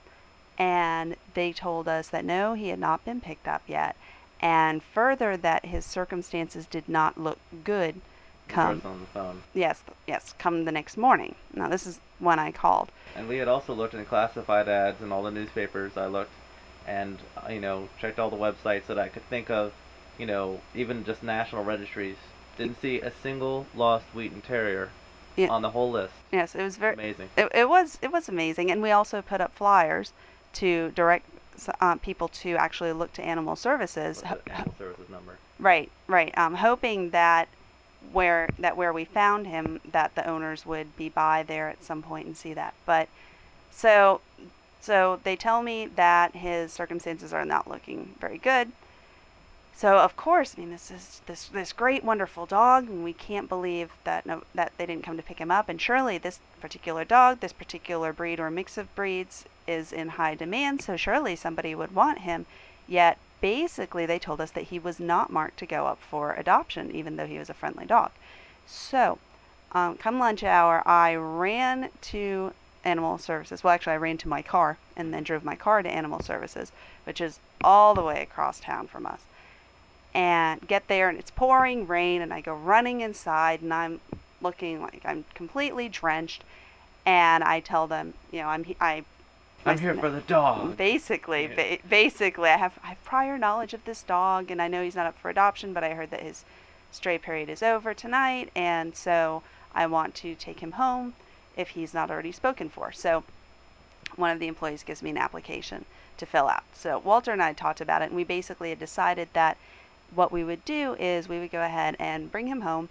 And 0.57 1.15
they 1.33 1.53
told 1.53 1.87
us 1.87 2.09
that 2.09 2.25
no, 2.25 2.53
he 2.53 2.69
had 2.69 2.79
not 2.79 3.05
been 3.05 3.21
picked 3.21 3.47
up 3.47 3.61
yet. 3.67 3.95
And 4.41 4.81
further, 4.81 5.37
that 5.37 5.65
his 5.65 5.85
circumstances 5.85 6.65
did 6.65 6.87
not 6.87 7.19
look 7.19 7.39
good 7.63 8.01
come, 8.49 8.81
on 8.85 8.99
the 9.01 9.07
phone. 9.07 9.41
yes, 9.53 9.83
yes, 10.07 10.33
come 10.39 10.65
the 10.65 10.71
next 10.71 10.97
morning. 10.97 11.35
Now, 11.53 11.67
this 11.67 11.85
is 11.87 11.99
when 12.19 12.39
I 12.39 12.51
called. 12.51 12.91
And 13.15 13.27
we 13.27 13.37
had 13.37 13.47
also 13.47 13.73
looked 13.73 13.93
in 13.93 14.05
classified 14.05 14.67
ads 14.67 15.01
and 15.01 15.11
all 15.11 15.23
the 15.23 15.31
newspapers. 15.31 15.97
I 15.97 16.07
looked, 16.07 16.33
and 16.87 17.17
uh, 17.37 17.51
you 17.51 17.59
know, 17.59 17.87
checked 17.99 18.19
all 18.19 18.29
the 18.29 18.37
websites 18.37 18.85
that 18.87 18.99
I 18.99 19.07
could 19.07 19.27
think 19.29 19.49
of. 19.49 19.71
You 20.17 20.25
know, 20.25 20.59
even 20.75 21.03
just 21.05 21.23
national 21.23 21.63
registries. 21.63 22.17
Didn't 22.57 22.81
see 22.81 22.99
a 22.99 23.11
single 23.23 23.65
lost 23.73 24.05
Wheaten 24.13 24.41
Terrier 24.41 24.89
Yeah. 25.37 25.47
on 25.47 25.61
the 25.61 25.69
whole 25.69 25.91
list. 25.91 26.13
Yes, 26.33 26.55
it 26.55 26.61
was 26.63 26.75
very, 26.75 26.93
Amazing. 26.95 27.29
it, 27.37 27.47
it 27.55 27.69
was 27.69 27.97
it 28.01 28.11
was 28.11 28.27
amazing 28.27 28.69
and 28.69 28.81
we 28.81 28.91
also 28.91 29.21
put 29.21 29.39
up 29.41 29.55
flyers 29.55 30.11
to 30.53 30.91
direct 30.91 31.25
uh, 31.79 31.95
people 31.95 32.27
to 32.27 32.55
actually 32.55 32.91
look 32.91 33.13
to 33.13 33.21
animal 33.23 33.55
services 33.55 34.21
animal 34.47 34.75
services 34.77 35.09
number? 35.09 35.37
right 35.59 35.91
right 36.07 36.37
um, 36.37 36.53
hoping 36.55 37.09
that 37.11 37.47
where 38.01 38.51
that 38.59 38.77
where 38.77 38.93
we 38.93 39.05
found 39.05 39.47
him 39.47 39.79
that 39.85 40.15
the 40.15 40.27
owners 40.27 40.65
would 40.65 40.95
be 40.95 41.09
by 41.09 41.43
there 41.43 41.69
at 41.69 41.83
some 41.83 42.01
point 42.01 42.25
and 42.27 42.37
see 42.37 42.53
that 42.53 42.73
but 42.85 43.09
so 43.69 44.21
so 44.81 45.19
they 45.23 45.35
tell 45.35 45.61
me 45.63 45.87
that 45.87 46.35
his 46.35 46.73
circumstances 46.73 47.33
are 47.33 47.45
not 47.45 47.67
looking 47.67 48.15
very 48.19 48.37
good 48.37 48.73
So 49.71 49.97
of 49.99 50.15
course, 50.15 50.55
I 50.57 50.61
mean, 50.61 50.71
this 50.71 50.91
is 50.91 51.21
this 51.25 51.47
this 51.47 51.73
great, 51.73 52.03
wonderful 52.03 52.45
dog, 52.45 52.89
and 52.89 53.03
we 53.03 53.13
can't 53.13 53.47
believe 53.49 53.97
that 54.03 54.25
no 54.25 54.43
that 54.53 54.73
they 54.77 54.85
didn't 54.85 55.03
come 55.05 55.17
to 55.17 55.23
pick 55.23 55.39
him 55.39 55.51
up. 55.51 55.69
And 55.69 55.81
surely 55.81 56.17
this 56.17 56.41
particular 56.59 57.05
dog, 57.05 57.39
this 57.39 57.53
particular 57.53 58.11
breed 58.13 58.39
or 58.39 58.51
mix 58.51 58.77
of 58.77 58.93
breeds, 58.95 59.45
is 59.67 59.91
in 59.93 60.09
high 60.09 60.35
demand. 60.35 60.81
So 60.81 60.97
surely 60.97 61.35
somebody 61.35 61.73
would 61.75 61.91
want 61.93 62.19
him. 62.19 62.45
Yet 62.85 63.19
basically, 63.41 64.05
they 64.05 64.19
told 64.19 64.41
us 64.41 64.51
that 64.51 64.65
he 64.65 64.79
was 64.79 64.99
not 64.99 65.31
marked 65.31 65.57
to 65.59 65.65
go 65.65 65.85
up 65.85 65.99
for 65.99 66.33
adoption, 66.33 66.91
even 66.93 67.15
though 67.15 67.27
he 67.27 67.39
was 67.39 67.49
a 67.49 67.53
friendly 67.53 67.85
dog. 67.85 68.11
So, 68.65 69.17
um, 69.71 69.97
come 69.97 70.19
lunch 70.19 70.43
hour, 70.43 70.87
I 70.87 71.15
ran 71.15 71.89
to 72.01 72.53
animal 72.83 73.17
services. 73.17 73.63
Well, 73.63 73.73
actually, 73.73 73.93
I 73.93 73.97
ran 73.97 74.17
to 74.19 74.27
my 74.27 74.41
car 74.41 74.77
and 74.95 75.13
then 75.13 75.23
drove 75.23 75.43
my 75.43 75.55
car 75.55 75.81
to 75.81 75.89
animal 75.89 76.19
services, 76.19 76.71
which 77.03 77.21
is 77.21 77.39
all 77.63 77.93
the 77.93 78.03
way 78.03 78.21
across 78.21 78.59
town 78.59 78.87
from 78.87 79.05
us 79.05 79.21
and 80.13 80.67
get 80.67 80.87
there 80.87 81.09
and 81.09 81.19
it's 81.19 81.31
pouring 81.31 81.87
rain 81.87 82.21
and 82.21 82.33
I 82.33 82.41
go 82.41 82.53
running 82.53 83.01
inside 83.01 83.61
and 83.61 83.73
I'm 83.73 84.01
looking 84.41 84.81
like 84.81 85.01
I'm 85.05 85.25
completely 85.33 85.87
drenched 85.87 86.43
and 87.05 87.43
I 87.43 87.59
tell 87.59 87.87
them, 87.87 88.13
you 88.31 88.41
know, 88.41 88.47
I'm 88.47 88.65
I 88.79 89.03
I'm 89.65 89.77
here 89.77 89.93
for 89.95 90.09
the 90.09 90.21
dog. 90.21 90.77
Basically, 90.77 91.43
Yeah. 91.47 91.55
ba- 91.55 91.87
basically, 91.87 92.49
I 92.49 92.57
have 92.57 92.79
I 92.83 92.87
have 92.87 93.03
prior 93.03 93.37
knowledge 93.37 93.73
of 93.73 93.83
this 93.85 94.01
dog, 94.03 94.49
and 94.51 94.61
I 94.61 94.67
know 94.67 94.83
he's 94.83 94.95
not 94.95 95.05
up 95.05 95.17
for 95.17 95.29
adoption, 95.29 95.73
but 95.73 95.83
I 95.83 95.93
heard 95.93 96.11
that 96.11 96.21
his 96.21 96.45
stray 96.91 97.17
period 97.17 97.49
is 97.49 97.61
over 97.61 97.93
tonight, 97.93 98.49
and 98.55 98.95
so 98.95 99.43
I 99.75 99.85
want 99.85 100.15
to 100.15 100.33
take 100.35 100.61
him 100.61 100.73
home 100.73 101.13
if 101.55 101.69
he's 101.69 101.93
not 101.93 102.09
already 102.09 102.31
spoken 102.31 102.69
for. 102.69 102.91
So 102.91 103.23
one 104.15 104.31
of 104.31 104.39
the 104.39 104.47
employees 104.47 104.83
gives 104.83 105.03
me 105.03 105.11
an 105.11 105.17
application 105.17 105.85
to 106.17 106.25
fill 106.25 106.47
out. 106.47 106.63
So 106.73 106.97
Walter 106.99 107.31
and 107.31 107.43
I 107.43 107.53
talked 107.53 107.81
about 107.81 108.01
it, 108.01 108.05
and 108.05 108.15
we 108.15 108.23
basically 108.23 108.69
had 108.69 108.79
decided 108.79 109.29
that 109.33 109.57
what 110.13 110.31
we 110.31 110.43
would 110.43 110.65
do 110.65 110.95
is 110.95 111.29
we 111.29 111.39
would 111.39 111.51
go 111.51 111.61
ahead 111.61 111.95
and 111.99 112.31
bring 112.31 112.47
him 112.47 112.61
home 112.61 112.89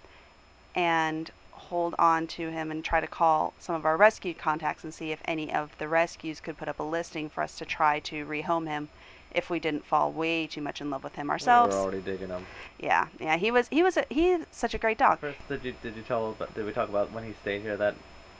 and 0.75 1.31
hold 1.69 1.95
on 1.99 2.27
to 2.27 2.49
him 2.49 2.71
and 2.71 2.83
try 2.83 2.99
to 2.99 3.07
call 3.07 3.53
some 3.59 3.75
of 3.75 3.85
our 3.85 3.95
rescue 3.95 4.33
contacts 4.33 4.83
and 4.83 4.93
see 4.93 5.11
if 5.11 5.21
any 5.25 5.53
of 5.53 5.77
the 5.77 5.87
rescues 5.87 6.39
could 6.39 6.57
put 6.57 6.67
up 6.67 6.79
a 6.79 6.83
listing 6.83 7.29
for 7.29 7.43
us 7.43 7.55
to 7.57 7.65
try 7.65 7.99
to 7.99 8.25
rehome 8.25 8.67
him 8.67 8.89
if 9.31 9.49
we 9.49 9.59
didn't 9.59 9.85
fall 9.85 10.11
way 10.11 10.47
too 10.47 10.61
much 10.61 10.81
in 10.81 10.89
love 10.89 11.03
with 11.03 11.15
him 11.15 11.29
ourselves. 11.29 11.73
We 11.73 11.79
were 11.79 11.83
already 11.85 12.01
digging 12.01 12.29
him. 12.29 12.45
Yeah, 12.79 13.07
yeah, 13.19 13.37
he 13.37 13.51
was 13.51 13.67
he 13.69 13.83
was 13.83 13.97
a, 13.97 14.05
he's 14.09 14.45
such 14.51 14.73
a 14.73 14.79
great 14.79 14.97
dog. 14.97 15.19
First, 15.19 15.47
did 15.47 15.63
you 15.63 15.75
did 15.83 15.95
you 15.95 16.01
tell 16.01 16.31
about, 16.31 16.53
did 16.55 16.65
we 16.65 16.71
talk 16.71 16.89
about 16.89 17.11
when 17.11 17.23
he 17.23 17.33
stayed 17.41 17.61
here 17.61 17.77
that 17.77 17.95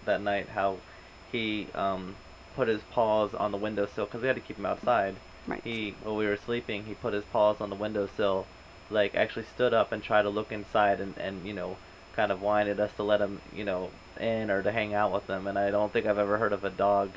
that 0.05 0.21
night 0.21 0.50
how 0.50 0.77
he 1.31 1.67
um 1.75 2.15
put 2.55 2.67
his 2.67 2.81
paws 2.91 3.33
on 3.33 3.51
the 3.51 3.57
windowsill 3.57 4.05
because 4.05 4.21
we 4.21 4.27
had 4.27 4.36
to 4.36 4.41
keep 4.41 4.57
him 4.57 4.65
outside. 4.65 5.15
Right. 5.48 5.62
He 5.63 5.95
while 6.03 6.15
we 6.15 6.25
were 6.25 6.38
sleeping, 6.38 6.86
he 6.86 6.93
put 6.95 7.13
his 7.13 7.24
paws 7.25 7.57
on 7.62 7.69
the 7.69 7.75
windowsill, 7.75 8.48
like 8.89 9.13
actually 9.15 9.45
stood 9.45 9.74
up 9.74 9.91
and 9.91 10.01
tried 10.01 10.24
to 10.24 10.29
look 10.29 10.51
inside 10.51 11.00
and 11.00 11.15
and 11.17 11.45
you 11.45 11.53
know 11.53 11.77
kind 12.16 12.32
of 12.32 12.44
at 12.44 12.80
us 12.80 12.92
to 12.98 13.04
let 13.04 13.22
him 13.22 13.42
you 13.56 13.63
know 13.63 13.89
in 14.20 14.50
or 14.51 14.62
to 14.62 14.72
hang 14.72 14.94
out 14.94 15.12
with 15.13 15.28
them. 15.28 15.48
And 15.48 15.58
I 15.58 15.72
don't 15.72 15.92
think 15.92 16.06
I've 16.06 16.18
ever 16.18 16.38
heard 16.38 16.54
of 16.54 16.63
a 16.63 16.70
dog 16.70 17.10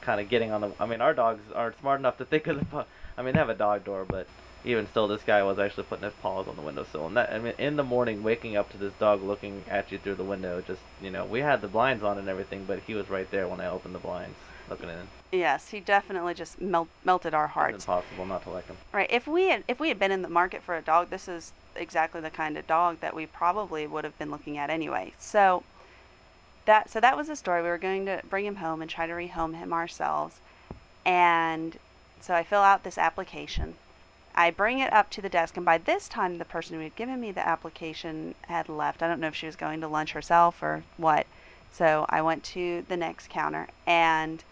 kind 0.00 0.20
of 0.20 0.28
getting 0.28 0.52
on 0.52 0.60
the. 0.60 0.70
I 0.78 0.86
mean, 0.86 1.00
our 1.00 1.14
dogs 1.14 1.42
aren't 1.54 1.78
smart 1.80 2.00
enough 2.00 2.18
to 2.18 2.24
think 2.24 2.46
of 2.46 2.58
the. 2.70 2.86
I 3.16 3.22
mean, 3.22 3.34
they 3.34 3.38
have 3.38 3.48
a 3.48 3.54
dog 3.54 3.84
door, 3.84 4.04
but 4.08 4.26
even 4.64 4.86
still, 4.88 5.08
this 5.08 5.22
guy 5.22 5.42
was 5.42 5.58
actually 5.58 5.84
putting 5.84 6.04
his 6.04 6.12
paws 6.22 6.48
on 6.48 6.56
the 6.56 6.62
windowsill. 6.62 7.06
And 7.06 7.16
that, 7.16 7.32
I 7.32 7.38
mean, 7.38 7.54
in 7.58 7.76
the 7.76 7.84
morning, 7.84 8.22
waking 8.22 8.56
up 8.56 8.70
to 8.72 8.78
this 8.78 8.92
dog 8.98 9.22
looking 9.22 9.62
at 9.68 9.92
you 9.92 9.98
through 9.98 10.14
the 10.16 10.24
window, 10.24 10.62
just 10.66 10.80
you 11.02 11.10
know, 11.10 11.24
we 11.24 11.40
had 11.40 11.60
the 11.60 11.68
blinds 11.68 12.02
on 12.02 12.18
and 12.18 12.28
everything, 12.28 12.64
but 12.66 12.80
he 12.86 12.94
was 12.94 13.08
right 13.10 13.30
there 13.30 13.46
when 13.48 13.60
I 13.60 13.66
opened 13.68 13.94
the 13.94 13.98
blinds, 13.98 14.36
looking 14.68 14.88
in. 14.88 15.08
Yes, 15.32 15.68
he 15.68 15.80
definitely 15.80 16.34
just 16.34 16.60
melt, 16.60 16.88
melted 17.04 17.34
our 17.34 17.46
It's 17.46 17.54
hearts. 17.54 17.84
impossible 17.84 18.26
not 18.26 18.42
to 18.44 18.50
like 18.50 18.66
him. 18.66 18.76
Right. 18.92 19.10
If 19.10 19.26
we 19.26 19.48
had 19.48 19.64
if 19.68 19.80
we 19.80 19.88
had 19.88 19.98
been 19.98 20.12
in 20.12 20.22
the 20.22 20.28
market 20.28 20.62
for 20.62 20.76
a 20.76 20.82
dog, 20.82 21.10
this 21.10 21.28
is 21.28 21.52
exactly 21.76 22.20
the 22.20 22.30
kind 22.30 22.56
of 22.56 22.66
dog 22.66 23.00
that 23.00 23.14
we 23.14 23.26
probably 23.26 23.86
would 23.86 24.04
have 24.04 24.18
been 24.18 24.30
looking 24.30 24.58
at 24.58 24.70
anyway. 24.70 25.12
So 25.18 25.62
that 26.66 26.90
so 26.90 27.00
that 27.00 27.16
was 27.16 27.28
the 27.28 27.36
story. 27.36 27.62
We 27.62 27.68
were 27.68 27.78
going 27.78 28.06
to 28.06 28.20
bring 28.28 28.46
him 28.46 28.56
home 28.56 28.80
and 28.80 28.90
try 28.90 29.06
to 29.06 29.12
rehome 29.12 29.56
him 29.56 29.72
ourselves. 29.72 30.36
And 31.04 31.78
so 32.20 32.34
I 32.34 32.42
fill 32.42 32.62
out 32.62 32.84
this 32.84 32.98
application. 32.98 33.74
I 34.34 34.50
bring 34.50 34.80
it 34.80 34.92
up 34.92 35.10
to 35.10 35.22
the 35.22 35.28
desk, 35.28 35.56
and 35.56 35.64
by 35.64 35.78
this 35.78 36.08
time, 36.08 36.38
the 36.38 36.44
person 36.44 36.76
who 36.76 36.82
had 36.82 36.96
given 36.96 37.20
me 37.20 37.30
the 37.30 37.46
application 37.46 38.34
had 38.48 38.68
left. 38.68 39.02
I 39.02 39.06
don't 39.06 39.20
know 39.20 39.28
if 39.28 39.36
she 39.36 39.46
was 39.46 39.54
going 39.54 39.80
to 39.80 39.88
lunch 39.88 40.12
herself 40.12 40.60
or 40.60 40.82
what. 40.96 41.26
So 41.70 42.06
I 42.08 42.22
went 42.22 42.42
to 42.44 42.84
the 42.88 42.96
next 42.96 43.30
counter, 43.30 43.68
and 43.86 44.42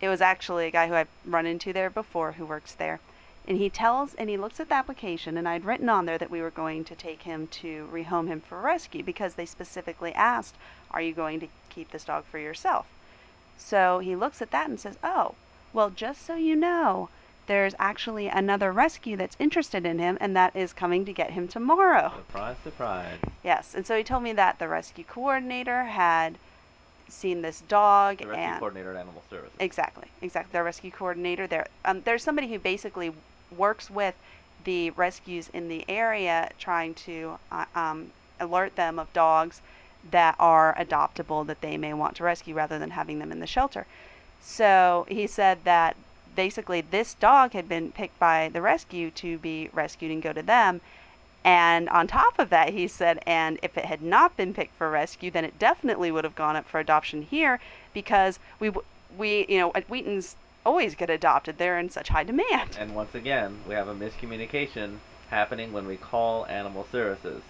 it 0.00 0.08
was 0.08 0.20
actually 0.20 0.66
a 0.66 0.70
guy 0.72 0.88
who 0.88 0.94
I've 0.94 1.08
run 1.24 1.46
into 1.46 1.72
there 1.72 1.90
before 1.90 2.32
who 2.32 2.46
works 2.46 2.74
there. 2.74 3.00
And 3.48 3.56
he 3.56 3.70
tells, 3.70 4.12
and 4.14 4.28
he 4.28 4.36
looks 4.36 4.60
at 4.60 4.68
the 4.68 4.74
application, 4.74 5.38
and 5.38 5.48
I'd 5.48 5.64
written 5.64 5.88
on 5.88 6.04
there 6.04 6.18
that 6.18 6.30
we 6.30 6.42
were 6.42 6.50
going 6.50 6.84
to 6.84 6.94
take 6.94 7.22
him 7.22 7.46
to 7.46 7.88
rehome 7.90 8.28
him 8.28 8.42
for 8.42 8.60
rescue 8.60 9.02
because 9.02 9.34
they 9.34 9.46
specifically 9.46 10.12
asked, 10.12 10.54
Are 10.90 11.00
you 11.00 11.14
going 11.14 11.40
to 11.40 11.48
keep 11.70 11.90
this 11.90 12.04
dog 12.04 12.24
for 12.26 12.38
yourself? 12.38 12.84
So 13.56 14.00
he 14.00 14.14
looks 14.14 14.42
at 14.42 14.50
that 14.50 14.68
and 14.68 14.78
says, 14.78 14.98
Oh, 15.02 15.34
well, 15.72 15.88
just 15.88 16.26
so 16.26 16.36
you 16.36 16.56
know, 16.56 17.08
there's 17.46 17.74
actually 17.78 18.28
another 18.28 18.70
rescue 18.70 19.16
that's 19.16 19.36
interested 19.40 19.86
in 19.86 19.98
him, 19.98 20.18
and 20.20 20.36
that 20.36 20.54
is 20.54 20.74
coming 20.74 21.06
to 21.06 21.12
get 21.14 21.30
him 21.30 21.48
tomorrow. 21.48 22.12
Surprise, 22.18 22.56
surprise. 22.62 23.18
Yes, 23.42 23.74
and 23.74 23.86
so 23.86 23.96
he 23.96 24.04
told 24.04 24.24
me 24.24 24.34
that 24.34 24.58
the 24.58 24.68
rescue 24.68 25.04
coordinator 25.04 25.84
had 25.84 26.36
seen 27.08 27.40
this 27.40 27.62
dog 27.62 28.18
The 28.18 28.26
rescue 28.26 28.44
and 28.44 28.58
coordinator 28.58 28.90
at 28.90 29.00
Animal 29.00 29.22
Services. 29.30 29.56
exactly, 29.58 30.08
exactly, 30.20 30.52
their 30.52 30.64
rescue 30.64 30.90
coordinator. 30.90 31.46
There, 31.46 31.66
um, 31.86 32.02
there's 32.02 32.22
somebody 32.22 32.48
who 32.48 32.58
basically 32.58 33.12
works 33.56 33.90
with 33.90 34.14
the 34.64 34.90
rescues 34.90 35.48
in 35.52 35.68
the 35.68 35.84
area, 35.88 36.50
trying 36.58 36.94
to 36.94 37.38
uh, 37.50 37.64
um, 37.74 38.10
alert 38.40 38.76
them 38.76 38.98
of 38.98 39.12
dogs 39.12 39.60
that 40.10 40.34
are 40.38 40.74
adoptable 40.78 41.46
that 41.46 41.60
they 41.60 41.76
may 41.76 41.92
want 41.92 42.16
to 42.16 42.24
rescue, 42.24 42.54
rather 42.54 42.78
than 42.78 42.90
having 42.90 43.18
them 43.18 43.32
in 43.32 43.40
the 43.40 43.46
shelter. 43.46 43.86
So 44.40 45.06
he 45.08 45.26
said 45.26 45.58
that 45.64 45.96
basically 46.34 46.80
this 46.80 47.14
dog 47.14 47.52
had 47.52 47.68
been 47.68 47.90
picked 47.90 48.18
by 48.18 48.48
the 48.52 48.62
rescue 48.62 49.10
to 49.10 49.38
be 49.38 49.68
rescued 49.72 50.12
and 50.12 50.22
go 50.22 50.32
to 50.32 50.42
them. 50.42 50.80
And 51.44 51.88
on 51.88 52.06
top 52.06 52.38
of 52.38 52.50
that, 52.50 52.70
he 52.70 52.86
said, 52.88 53.20
and 53.26 53.58
if 53.62 53.76
it 53.78 53.86
had 53.86 54.02
not 54.02 54.36
been 54.36 54.54
picked 54.54 54.74
for 54.74 54.90
rescue, 54.90 55.30
then 55.30 55.44
it 55.44 55.58
definitely 55.58 56.10
would 56.10 56.24
have 56.24 56.34
gone 56.34 56.56
up 56.56 56.66
for 56.66 56.78
adoption 56.78 57.22
here 57.22 57.58
because 57.94 58.38
we, 58.60 58.70
we, 59.16 59.46
you 59.48 59.58
know, 59.58 59.72
at 59.74 59.88
Wheaten's 59.88 60.36
always 60.64 60.94
get 60.94 61.10
adopted. 61.10 61.58
They're 61.58 61.78
in 61.78 61.90
such 61.90 62.08
high 62.08 62.24
demand. 62.24 62.76
And 62.78 62.94
once 62.94 63.14
again, 63.14 63.60
we 63.66 63.74
have 63.74 63.88
a 63.88 63.94
miscommunication 63.94 64.98
happening 65.30 65.72
when 65.72 65.86
we 65.86 65.96
call 65.96 66.46
Animal 66.46 66.86
Services. 66.90 67.42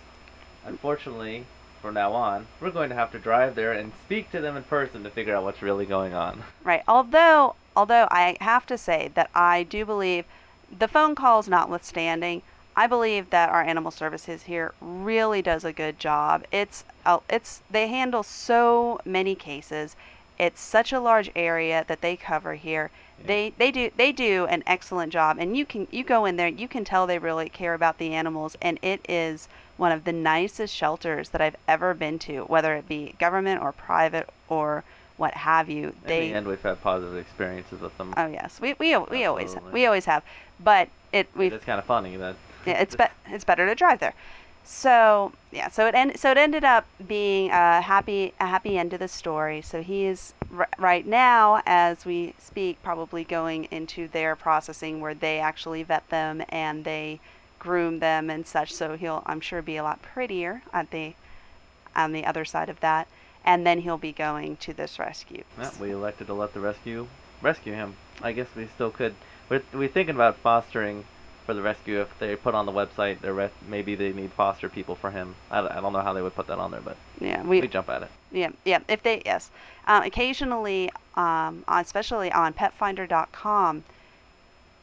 Unfortunately, 0.64 1.46
from 1.80 1.94
now 1.94 2.12
on, 2.12 2.46
we're 2.60 2.70
going 2.70 2.90
to 2.90 2.94
have 2.94 3.12
to 3.12 3.18
drive 3.18 3.54
there 3.54 3.72
and 3.72 3.92
speak 4.04 4.30
to 4.32 4.40
them 4.40 4.56
in 4.56 4.64
person 4.64 5.04
to 5.04 5.10
figure 5.10 5.34
out 5.34 5.44
what's 5.44 5.62
really 5.62 5.86
going 5.86 6.12
on. 6.12 6.42
Right. 6.64 6.82
Although, 6.88 7.54
although 7.76 8.08
I 8.10 8.36
have 8.40 8.66
to 8.66 8.78
say 8.78 9.10
that 9.14 9.30
I 9.34 9.62
do 9.62 9.84
believe, 9.84 10.24
the 10.76 10.88
phone 10.88 11.14
calls 11.14 11.48
notwithstanding, 11.48 12.42
I 12.76 12.86
believe 12.86 13.30
that 13.30 13.50
our 13.50 13.62
animal 13.62 13.90
services 13.90 14.44
here 14.44 14.72
really 14.80 15.42
does 15.42 15.64
a 15.64 15.72
good 15.72 15.98
job. 15.98 16.44
It's, 16.52 16.84
uh, 17.04 17.20
it's 17.28 17.62
they 17.70 17.88
handle 17.88 18.22
so 18.22 19.00
many 19.04 19.34
cases. 19.34 19.96
It's 20.38 20.60
such 20.60 20.92
a 20.92 21.00
large 21.00 21.30
area 21.34 21.84
that 21.88 22.00
they 22.00 22.16
cover 22.16 22.54
here. 22.54 22.90
Yeah. 23.20 23.26
They 23.26 23.52
they 23.58 23.70
do 23.72 23.90
they 23.96 24.12
do 24.12 24.46
an 24.48 24.62
excellent 24.66 25.12
job, 25.12 25.36
and 25.40 25.56
you 25.56 25.66
can 25.66 25.88
you 25.90 26.04
go 26.04 26.24
in 26.24 26.36
there, 26.36 26.48
you 26.48 26.68
can 26.68 26.84
tell 26.84 27.06
they 27.06 27.18
really 27.18 27.48
care 27.48 27.74
about 27.74 27.98
the 27.98 28.14
animals, 28.14 28.56
and 28.62 28.78
it 28.80 29.04
is 29.08 29.48
one 29.76 29.90
of 29.90 30.04
the 30.04 30.12
nicest 30.12 30.74
shelters 30.74 31.30
that 31.30 31.40
I've 31.40 31.56
ever 31.66 31.94
been 31.94 32.18
to, 32.20 32.42
whether 32.42 32.74
it 32.76 32.88
be 32.88 33.14
government 33.18 33.62
or 33.62 33.72
private 33.72 34.28
or 34.48 34.84
what 35.16 35.34
have 35.34 35.68
you. 35.68 35.88
In 35.88 35.94
They 36.04 36.28
the 36.28 36.34
end, 36.34 36.46
we've 36.46 36.62
had 36.62 36.80
positive 36.80 37.16
experiences 37.16 37.80
with 37.80 37.96
them. 37.98 38.14
Oh 38.16 38.26
yes, 38.26 38.60
we 38.60 38.74
we 38.78 38.96
we 38.96 39.24
always 39.24 39.56
we 39.72 39.86
always 39.86 40.04
have, 40.04 40.22
but 40.60 40.88
it 41.12 41.28
we 41.34 41.48
it's 41.48 41.64
kind 41.64 41.80
of 41.80 41.84
funny 41.84 42.16
that. 42.16 42.36
yeah, 42.64 42.80
it's 42.80 42.94
be- 42.94 43.04
it's 43.26 43.44
better 43.44 43.66
to 43.66 43.74
drive 43.74 43.98
there. 43.98 44.14
So 44.70 45.32
yeah, 45.50 45.68
so 45.70 45.86
it 45.86 45.94
end- 45.94 46.20
so 46.20 46.30
it 46.30 46.36
ended 46.36 46.62
up 46.62 46.84
being 47.08 47.48
a 47.50 47.80
happy 47.80 48.34
a 48.38 48.46
happy 48.46 48.76
end 48.76 48.90
to 48.90 48.98
the 48.98 49.08
story. 49.08 49.62
So 49.62 49.82
he 49.82 50.04
is 50.04 50.34
r- 50.54 50.68
right 50.78 51.06
now, 51.06 51.62
as 51.64 52.04
we 52.04 52.34
speak, 52.38 52.82
probably 52.82 53.24
going 53.24 53.64
into 53.70 54.08
their 54.08 54.36
processing 54.36 55.00
where 55.00 55.14
they 55.14 55.40
actually 55.40 55.82
vet 55.84 56.06
them 56.10 56.42
and 56.50 56.84
they 56.84 57.18
groom 57.58 58.00
them 58.00 58.28
and 58.28 58.46
such. 58.46 58.74
So 58.74 58.94
he'll 58.94 59.22
I'm 59.24 59.40
sure 59.40 59.62
be 59.62 59.78
a 59.78 59.82
lot 59.82 60.02
prettier 60.02 60.60
at 60.74 60.90
the 60.90 61.14
on 61.96 62.12
the 62.12 62.26
other 62.26 62.44
side 62.44 62.68
of 62.68 62.78
that, 62.80 63.08
and 63.46 63.66
then 63.66 63.80
he'll 63.80 63.96
be 63.96 64.12
going 64.12 64.58
to 64.58 64.74
this 64.74 64.98
rescue. 64.98 65.44
Yeah, 65.58 65.70
we 65.80 65.92
elected 65.92 66.26
to 66.26 66.34
let 66.34 66.52
the 66.52 66.60
rescue 66.60 67.08
rescue 67.40 67.72
him. 67.72 67.96
I 68.20 68.32
guess 68.32 68.48
we 68.54 68.66
still 68.66 68.90
could. 68.90 69.14
We're, 69.48 69.62
we're 69.72 69.88
thinking 69.88 70.14
about 70.14 70.36
fostering 70.36 71.04
for 71.48 71.54
the 71.54 71.62
rescue 71.62 72.02
if 72.02 72.08
they 72.18 72.36
put 72.36 72.54
on 72.54 72.66
the 72.66 72.72
website. 72.72 73.22
Their 73.22 73.32
res- 73.32 73.50
maybe 73.66 73.94
they 73.94 74.12
need 74.12 74.30
foster 74.34 74.68
people 74.68 74.94
for 74.94 75.10
him. 75.10 75.34
I, 75.50 75.62
don't- 75.62 75.72
I 75.72 75.80
don't 75.80 75.94
know 75.94 76.02
how 76.02 76.12
they 76.12 76.20
would 76.20 76.34
put 76.34 76.46
that 76.48 76.58
on 76.58 76.70
there, 76.70 76.82
but 76.82 76.98
Yeah, 77.22 77.42
we, 77.42 77.62
we 77.62 77.68
jump 77.68 77.88
at 77.88 78.02
it. 78.02 78.10
Yeah, 78.30 78.50
yeah. 78.66 78.80
If 78.86 79.02
they 79.02 79.22
yes, 79.24 79.50
um, 79.86 80.02
occasionally, 80.02 80.90
um, 81.14 81.64
especially 81.66 82.30
on 82.30 82.52
PetFinder.com, 82.52 83.82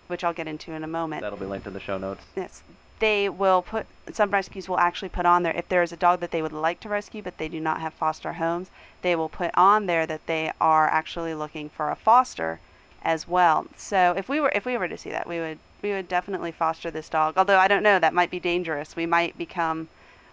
which 0.08 0.24
I'll 0.24 0.34
get 0.34 0.48
into 0.48 0.72
in 0.72 0.84
a 0.84 0.88
moment. 0.88 1.22
That'll 1.22 1.38
be 1.38 1.46
linked 1.46 1.68
in 1.68 1.74
the 1.74 1.80
show 1.80 2.00
notes. 2.00 2.24
Yes, 2.36 2.64
they 2.98 3.30
will 3.30 3.62
put 3.62 3.86
some 4.12 4.32
rescues 4.32 4.68
will 4.68 4.80
actually 4.80 5.10
put 5.10 5.28
on 5.28 5.44
there 5.44 5.56
if 5.56 5.70
there 5.70 5.84
is 5.84 5.92
a 5.92 5.98
dog 5.98 6.20
that 6.22 6.32
they 6.32 6.42
would 6.42 6.52
like 6.54 6.80
to 6.80 6.90
rescue 6.90 7.22
but 7.22 7.38
they 7.38 7.48
do 7.50 7.60
not 7.60 7.82
have 7.82 7.94
foster 7.94 8.34
homes 8.34 8.70
they 9.02 9.16
will 9.16 9.28
put 9.28 9.52
on 9.56 9.86
there 9.86 10.06
that 10.08 10.26
they 10.28 10.50
are 10.62 10.88
actually 10.88 11.34
looking 11.36 11.68
for 11.68 11.90
a 11.92 11.96
foster 11.96 12.60
as 13.04 13.28
well 13.28 13.66
so 13.76 14.14
if 14.16 14.30
we 14.30 14.40
were 14.40 14.52
if 14.56 14.66
we 14.66 14.78
were 14.78 14.88
to 14.88 14.98
see 14.98 15.10
that 15.10 15.28
we 15.28 15.40
would 15.40 15.58
we 15.86 15.92
would 15.92 16.08
definitely 16.08 16.52
foster 16.52 16.90
this 16.90 17.10
dog 17.10 17.36
although 17.38 17.60
i 17.60 17.68
don't 17.68 17.84
know 17.84 18.00
that 18.00 18.14
might 18.14 18.32
be 18.32 18.40
dangerous 18.40 18.96
we 18.96 19.06
might 19.06 19.38
become 19.38 19.88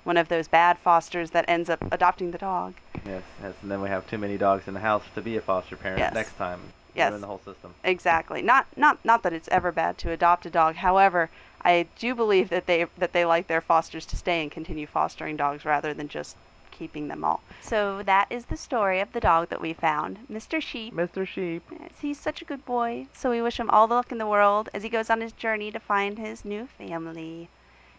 one 0.04 0.16
of 0.16 0.28
those 0.28 0.48
bad 0.48 0.78
fosters 0.78 1.30
that 1.30 1.44
ends 1.46 1.68
up 1.68 1.80
adopting 1.92 2.30
the 2.30 2.38
dog 2.38 2.72
Yes, 3.04 3.22
yes, 3.42 3.54
and 3.62 3.70
then 3.70 3.80
we 3.80 3.88
have 3.88 4.06
too 4.06 4.16
many 4.16 4.38
dogs 4.38 4.68
in 4.68 4.74
the 4.74 4.80
house 4.80 5.02
to 5.16 5.20
be 5.20 5.36
a 5.36 5.40
foster 5.40 5.76
parent 5.76 5.98
Yes. 5.98 6.14
next 6.14 6.34
time. 6.36 6.60
Yes. 6.94 7.20
The 7.20 7.26
whole 7.26 7.40
system. 7.44 7.74
Exactly. 7.82 8.42
Not 8.42 8.66
not 8.76 9.04
not 9.04 9.24
that 9.24 9.32
it's 9.32 9.48
ever 9.48 9.72
bad 9.72 9.98
to 9.98 10.12
adopt 10.12 10.46
a 10.46 10.50
dog. 10.50 10.76
However, 10.76 11.28
I 11.64 11.88
do 11.98 12.14
believe 12.14 12.48
that 12.50 12.66
they 12.66 12.86
that 12.96 13.12
they 13.12 13.24
like 13.24 13.48
their 13.48 13.60
fosters 13.60 14.06
to 14.06 14.16
stay 14.16 14.40
and 14.40 14.52
continue 14.52 14.86
fostering 14.86 15.36
dogs 15.36 15.64
rather 15.64 15.92
than 15.92 16.06
just 16.06 16.36
keeping 16.72 17.06
them 17.06 17.22
all. 17.22 17.40
So 17.60 18.02
that 18.02 18.26
is 18.30 18.46
the 18.46 18.56
story 18.56 18.98
of 18.98 19.12
the 19.12 19.20
dog 19.20 19.50
that 19.50 19.60
we 19.60 19.72
found, 19.72 20.26
Mr. 20.28 20.60
Sheep. 20.60 20.92
Mr. 20.92 21.24
Sheep. 21.24 21.62
Yes, 21.70 21.92
he's 22.00 22.18
such 22.18 22.42
a 22.42 22.44
good 22.44 22.64
boy. 22.64 23.06
So 23.12 23.30
we 23.30 23.40
wish 23.40 23.60
him 23.60 23.70
all 23.70 23.86
the 23.86 23.94
luck 23.94 24.10
in 24.10 24.18
the 24.18 24.26
world 24.26 24.68
as 24.74 24.82
he 24.82 24.88
goes 24.88 25.10
on 25.10 25.20
his 25.20 25.32
journey 25.32 25.70
to 25.70 25.78
find 25.78 26.18
his 26.18 26.44
new 26.44 26.66
family. 26.66 27.48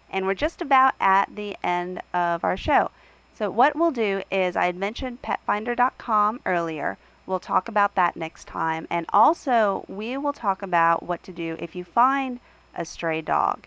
And 0.10 0.26
we're 0.26 0.34
just 0.34 0.62
about 0.62 0.96
at 1.00 1.36
the 1.36 1.56
end 1.64 2.02
of 2.14 2.44
our 2.44 2.58
show. 2.58 2.92
So 3.36 3.50
what 3.50 3.76
we'll 3.76 3.92
do 3.92 4.22
is 4.30 4.56
I 4.56 4.66
had 4.66 4.76
mentioned 4.76 5.22
petfinder.com 5.22 6.42
earlier. 6.46 6.98
We'll 7.26 7.40
talk 7.40 7.68
about 7.68 7.96
that 7.96 8.16
next 8.16 8.46
time. 8.48 8.86
And 8.90 9.06
also, 9.14 9.86
we 9.88 10.18
will 10.18 10.34
talk 10.34 10.62
about 10.62 11.04
what 11.04 11.24
to 11.24 11.32
do 11.32 11.56
if 11.58 11.76
you 11.76 11.84
find 11.84 12.40
a 12.76 12.86
stray 12.86 13.22
dog. 13.22 13.66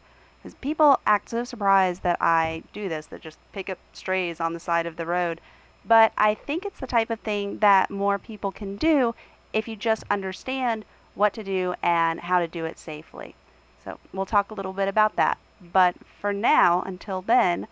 People 0.54 1.00
act 1.06 1.30
so 1.30 1.44
surprised 1.44 2.02
that 2.02 2.18
I 2.20 2.62
do 2.72 2.88
this, 2.88 3.06
that 3.06 3.20
just 3.20 3.38
pick 3.52 3.68
up 3.68 3.78
strays 3.92 4.40
on 4.40 4.52
the 4.52 4.60
side 4.60 4.86
of 4.86 4.96
the 4.96 5.06
road. 5.06 5.40
But 5.84 6.12
I 6.18 6.34
think 6.34 6.64
it's 6.64 6.80
the 6.80 6.86
type 6.86 7.10
of 7.10 7.20
thing 7.20 7.58
that 7.58 7.90
more 7.90 8.18
people 8.18 8.52
can 8.52 8.76
do 8.76 9.14
if 9.52 9.68
you 9.68 9.76
just 9.76 10.04
understand 10.10 10.84
what 11.14 11.32
to 11.34 11.44
do 11.44 11.74
and 11.82 12.20
how 12.20 12.40
to 12.40 12.48
do 12.48 12.64
it 12.64 12.78
safely. 12.78 13.34
So 13.82 13.98
we'll 14.12 14.26
talk 14.26 14.50
a 14.50 14.54
little 14.54 14.72
bit 14.72 14.88
about 14.88 15.16
that. 15.16 15.38
But 15.60 15.96
for 16.20 16.32
now, 16.32 16.82
until 16.82 17.22
then, 17.22 17.68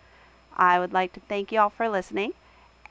I 0.55 0.79
would 0.79 0.93
like 0.93 1.13
to 1.13 1.19
thank 1.19 1.51
you 1.51 1.59
all 1.59 1.69
for 1.69 1.89
listening 1.89 2.33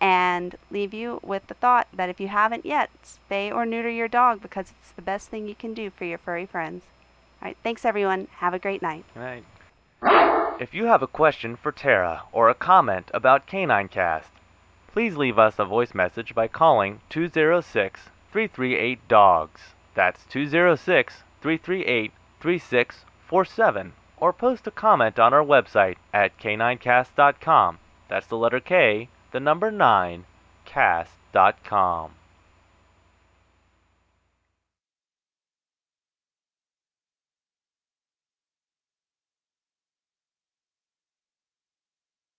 and 0.00 0.56
leave 0.70 0.92
you 0.92 1.20
with 1.22 1.46
the 1.46 1.54
thought 1.54 1.88
that 1.92 2.10
if 2.10 2.20
you 2.20 2.28
haven't 2.28 2.66
yet, 2.66 2.90
spay 3.02 3.52
or 3.52 3.64
neuter 3.64 3.90
your 3.90 4.08
dog 4.08 4.42
because 4.42 4.72
it's 4.78 4.92
the 4.92 5.02
best 5.02 5.28
thing 5.28 5.48
you 5.48 5.54
can 5.54 5.72
do 5.72 5.90
for 5.90 6.04
your 6.04 6.18
furry 6.18 6.46
friends. 6.46 6.84
All 7.40 7.48
right, 7.48 7.56
thanks 7.62 7.84
everyone. 7.84 8.28
Have 8.36 8.54
a 8.54 8.58
great 8.58 8.82
night. 8.82 9.04
Right. 9.14 9.44
If 10.60 10.72
you 10.72 10.86
have 10.86 11.02
a 11.02 11.06
question 11.06 11.56
for 11.56 11.72
Tara 11.72 12.22
or 12.30 12.48
a 12.48 12.54
comment 12.54 13.10
about 13.12 13.46
Canine 13.46 13.88
Cast, 13.88 14.30
please 14.92 15.16
leave 15.16 15.38
us 15.38 15.58
a 15.58 15.64
voice 15.64 15.94
message 15.94 16.34
by 16.34 16.46
calling 16.46 17.00
206 17.10 18.00
338 18.30 19.08
DOGS. 19.08 19.74
That's 19.94 20.24
206 20.26 21.22
338 21.40 22.12
3647. 22.40 23.92
Or 24.18 24.32
post 24.32 24.66
a 24.66 24.70
comment 24.70 25.18
on 25.18 25.34
our 25.34 25.44
website 25.44 25.96
at 26.12 26.38
caninecast.com. 26.38 27.78
That's 28.08 28.26
the 28.26 28.36
letter 28.36 28.60
K, 28.60 29.08
the 29.32 29.40
number 29.40 29.70
9, 29.70 30.24
cast.com. 30.64 32.10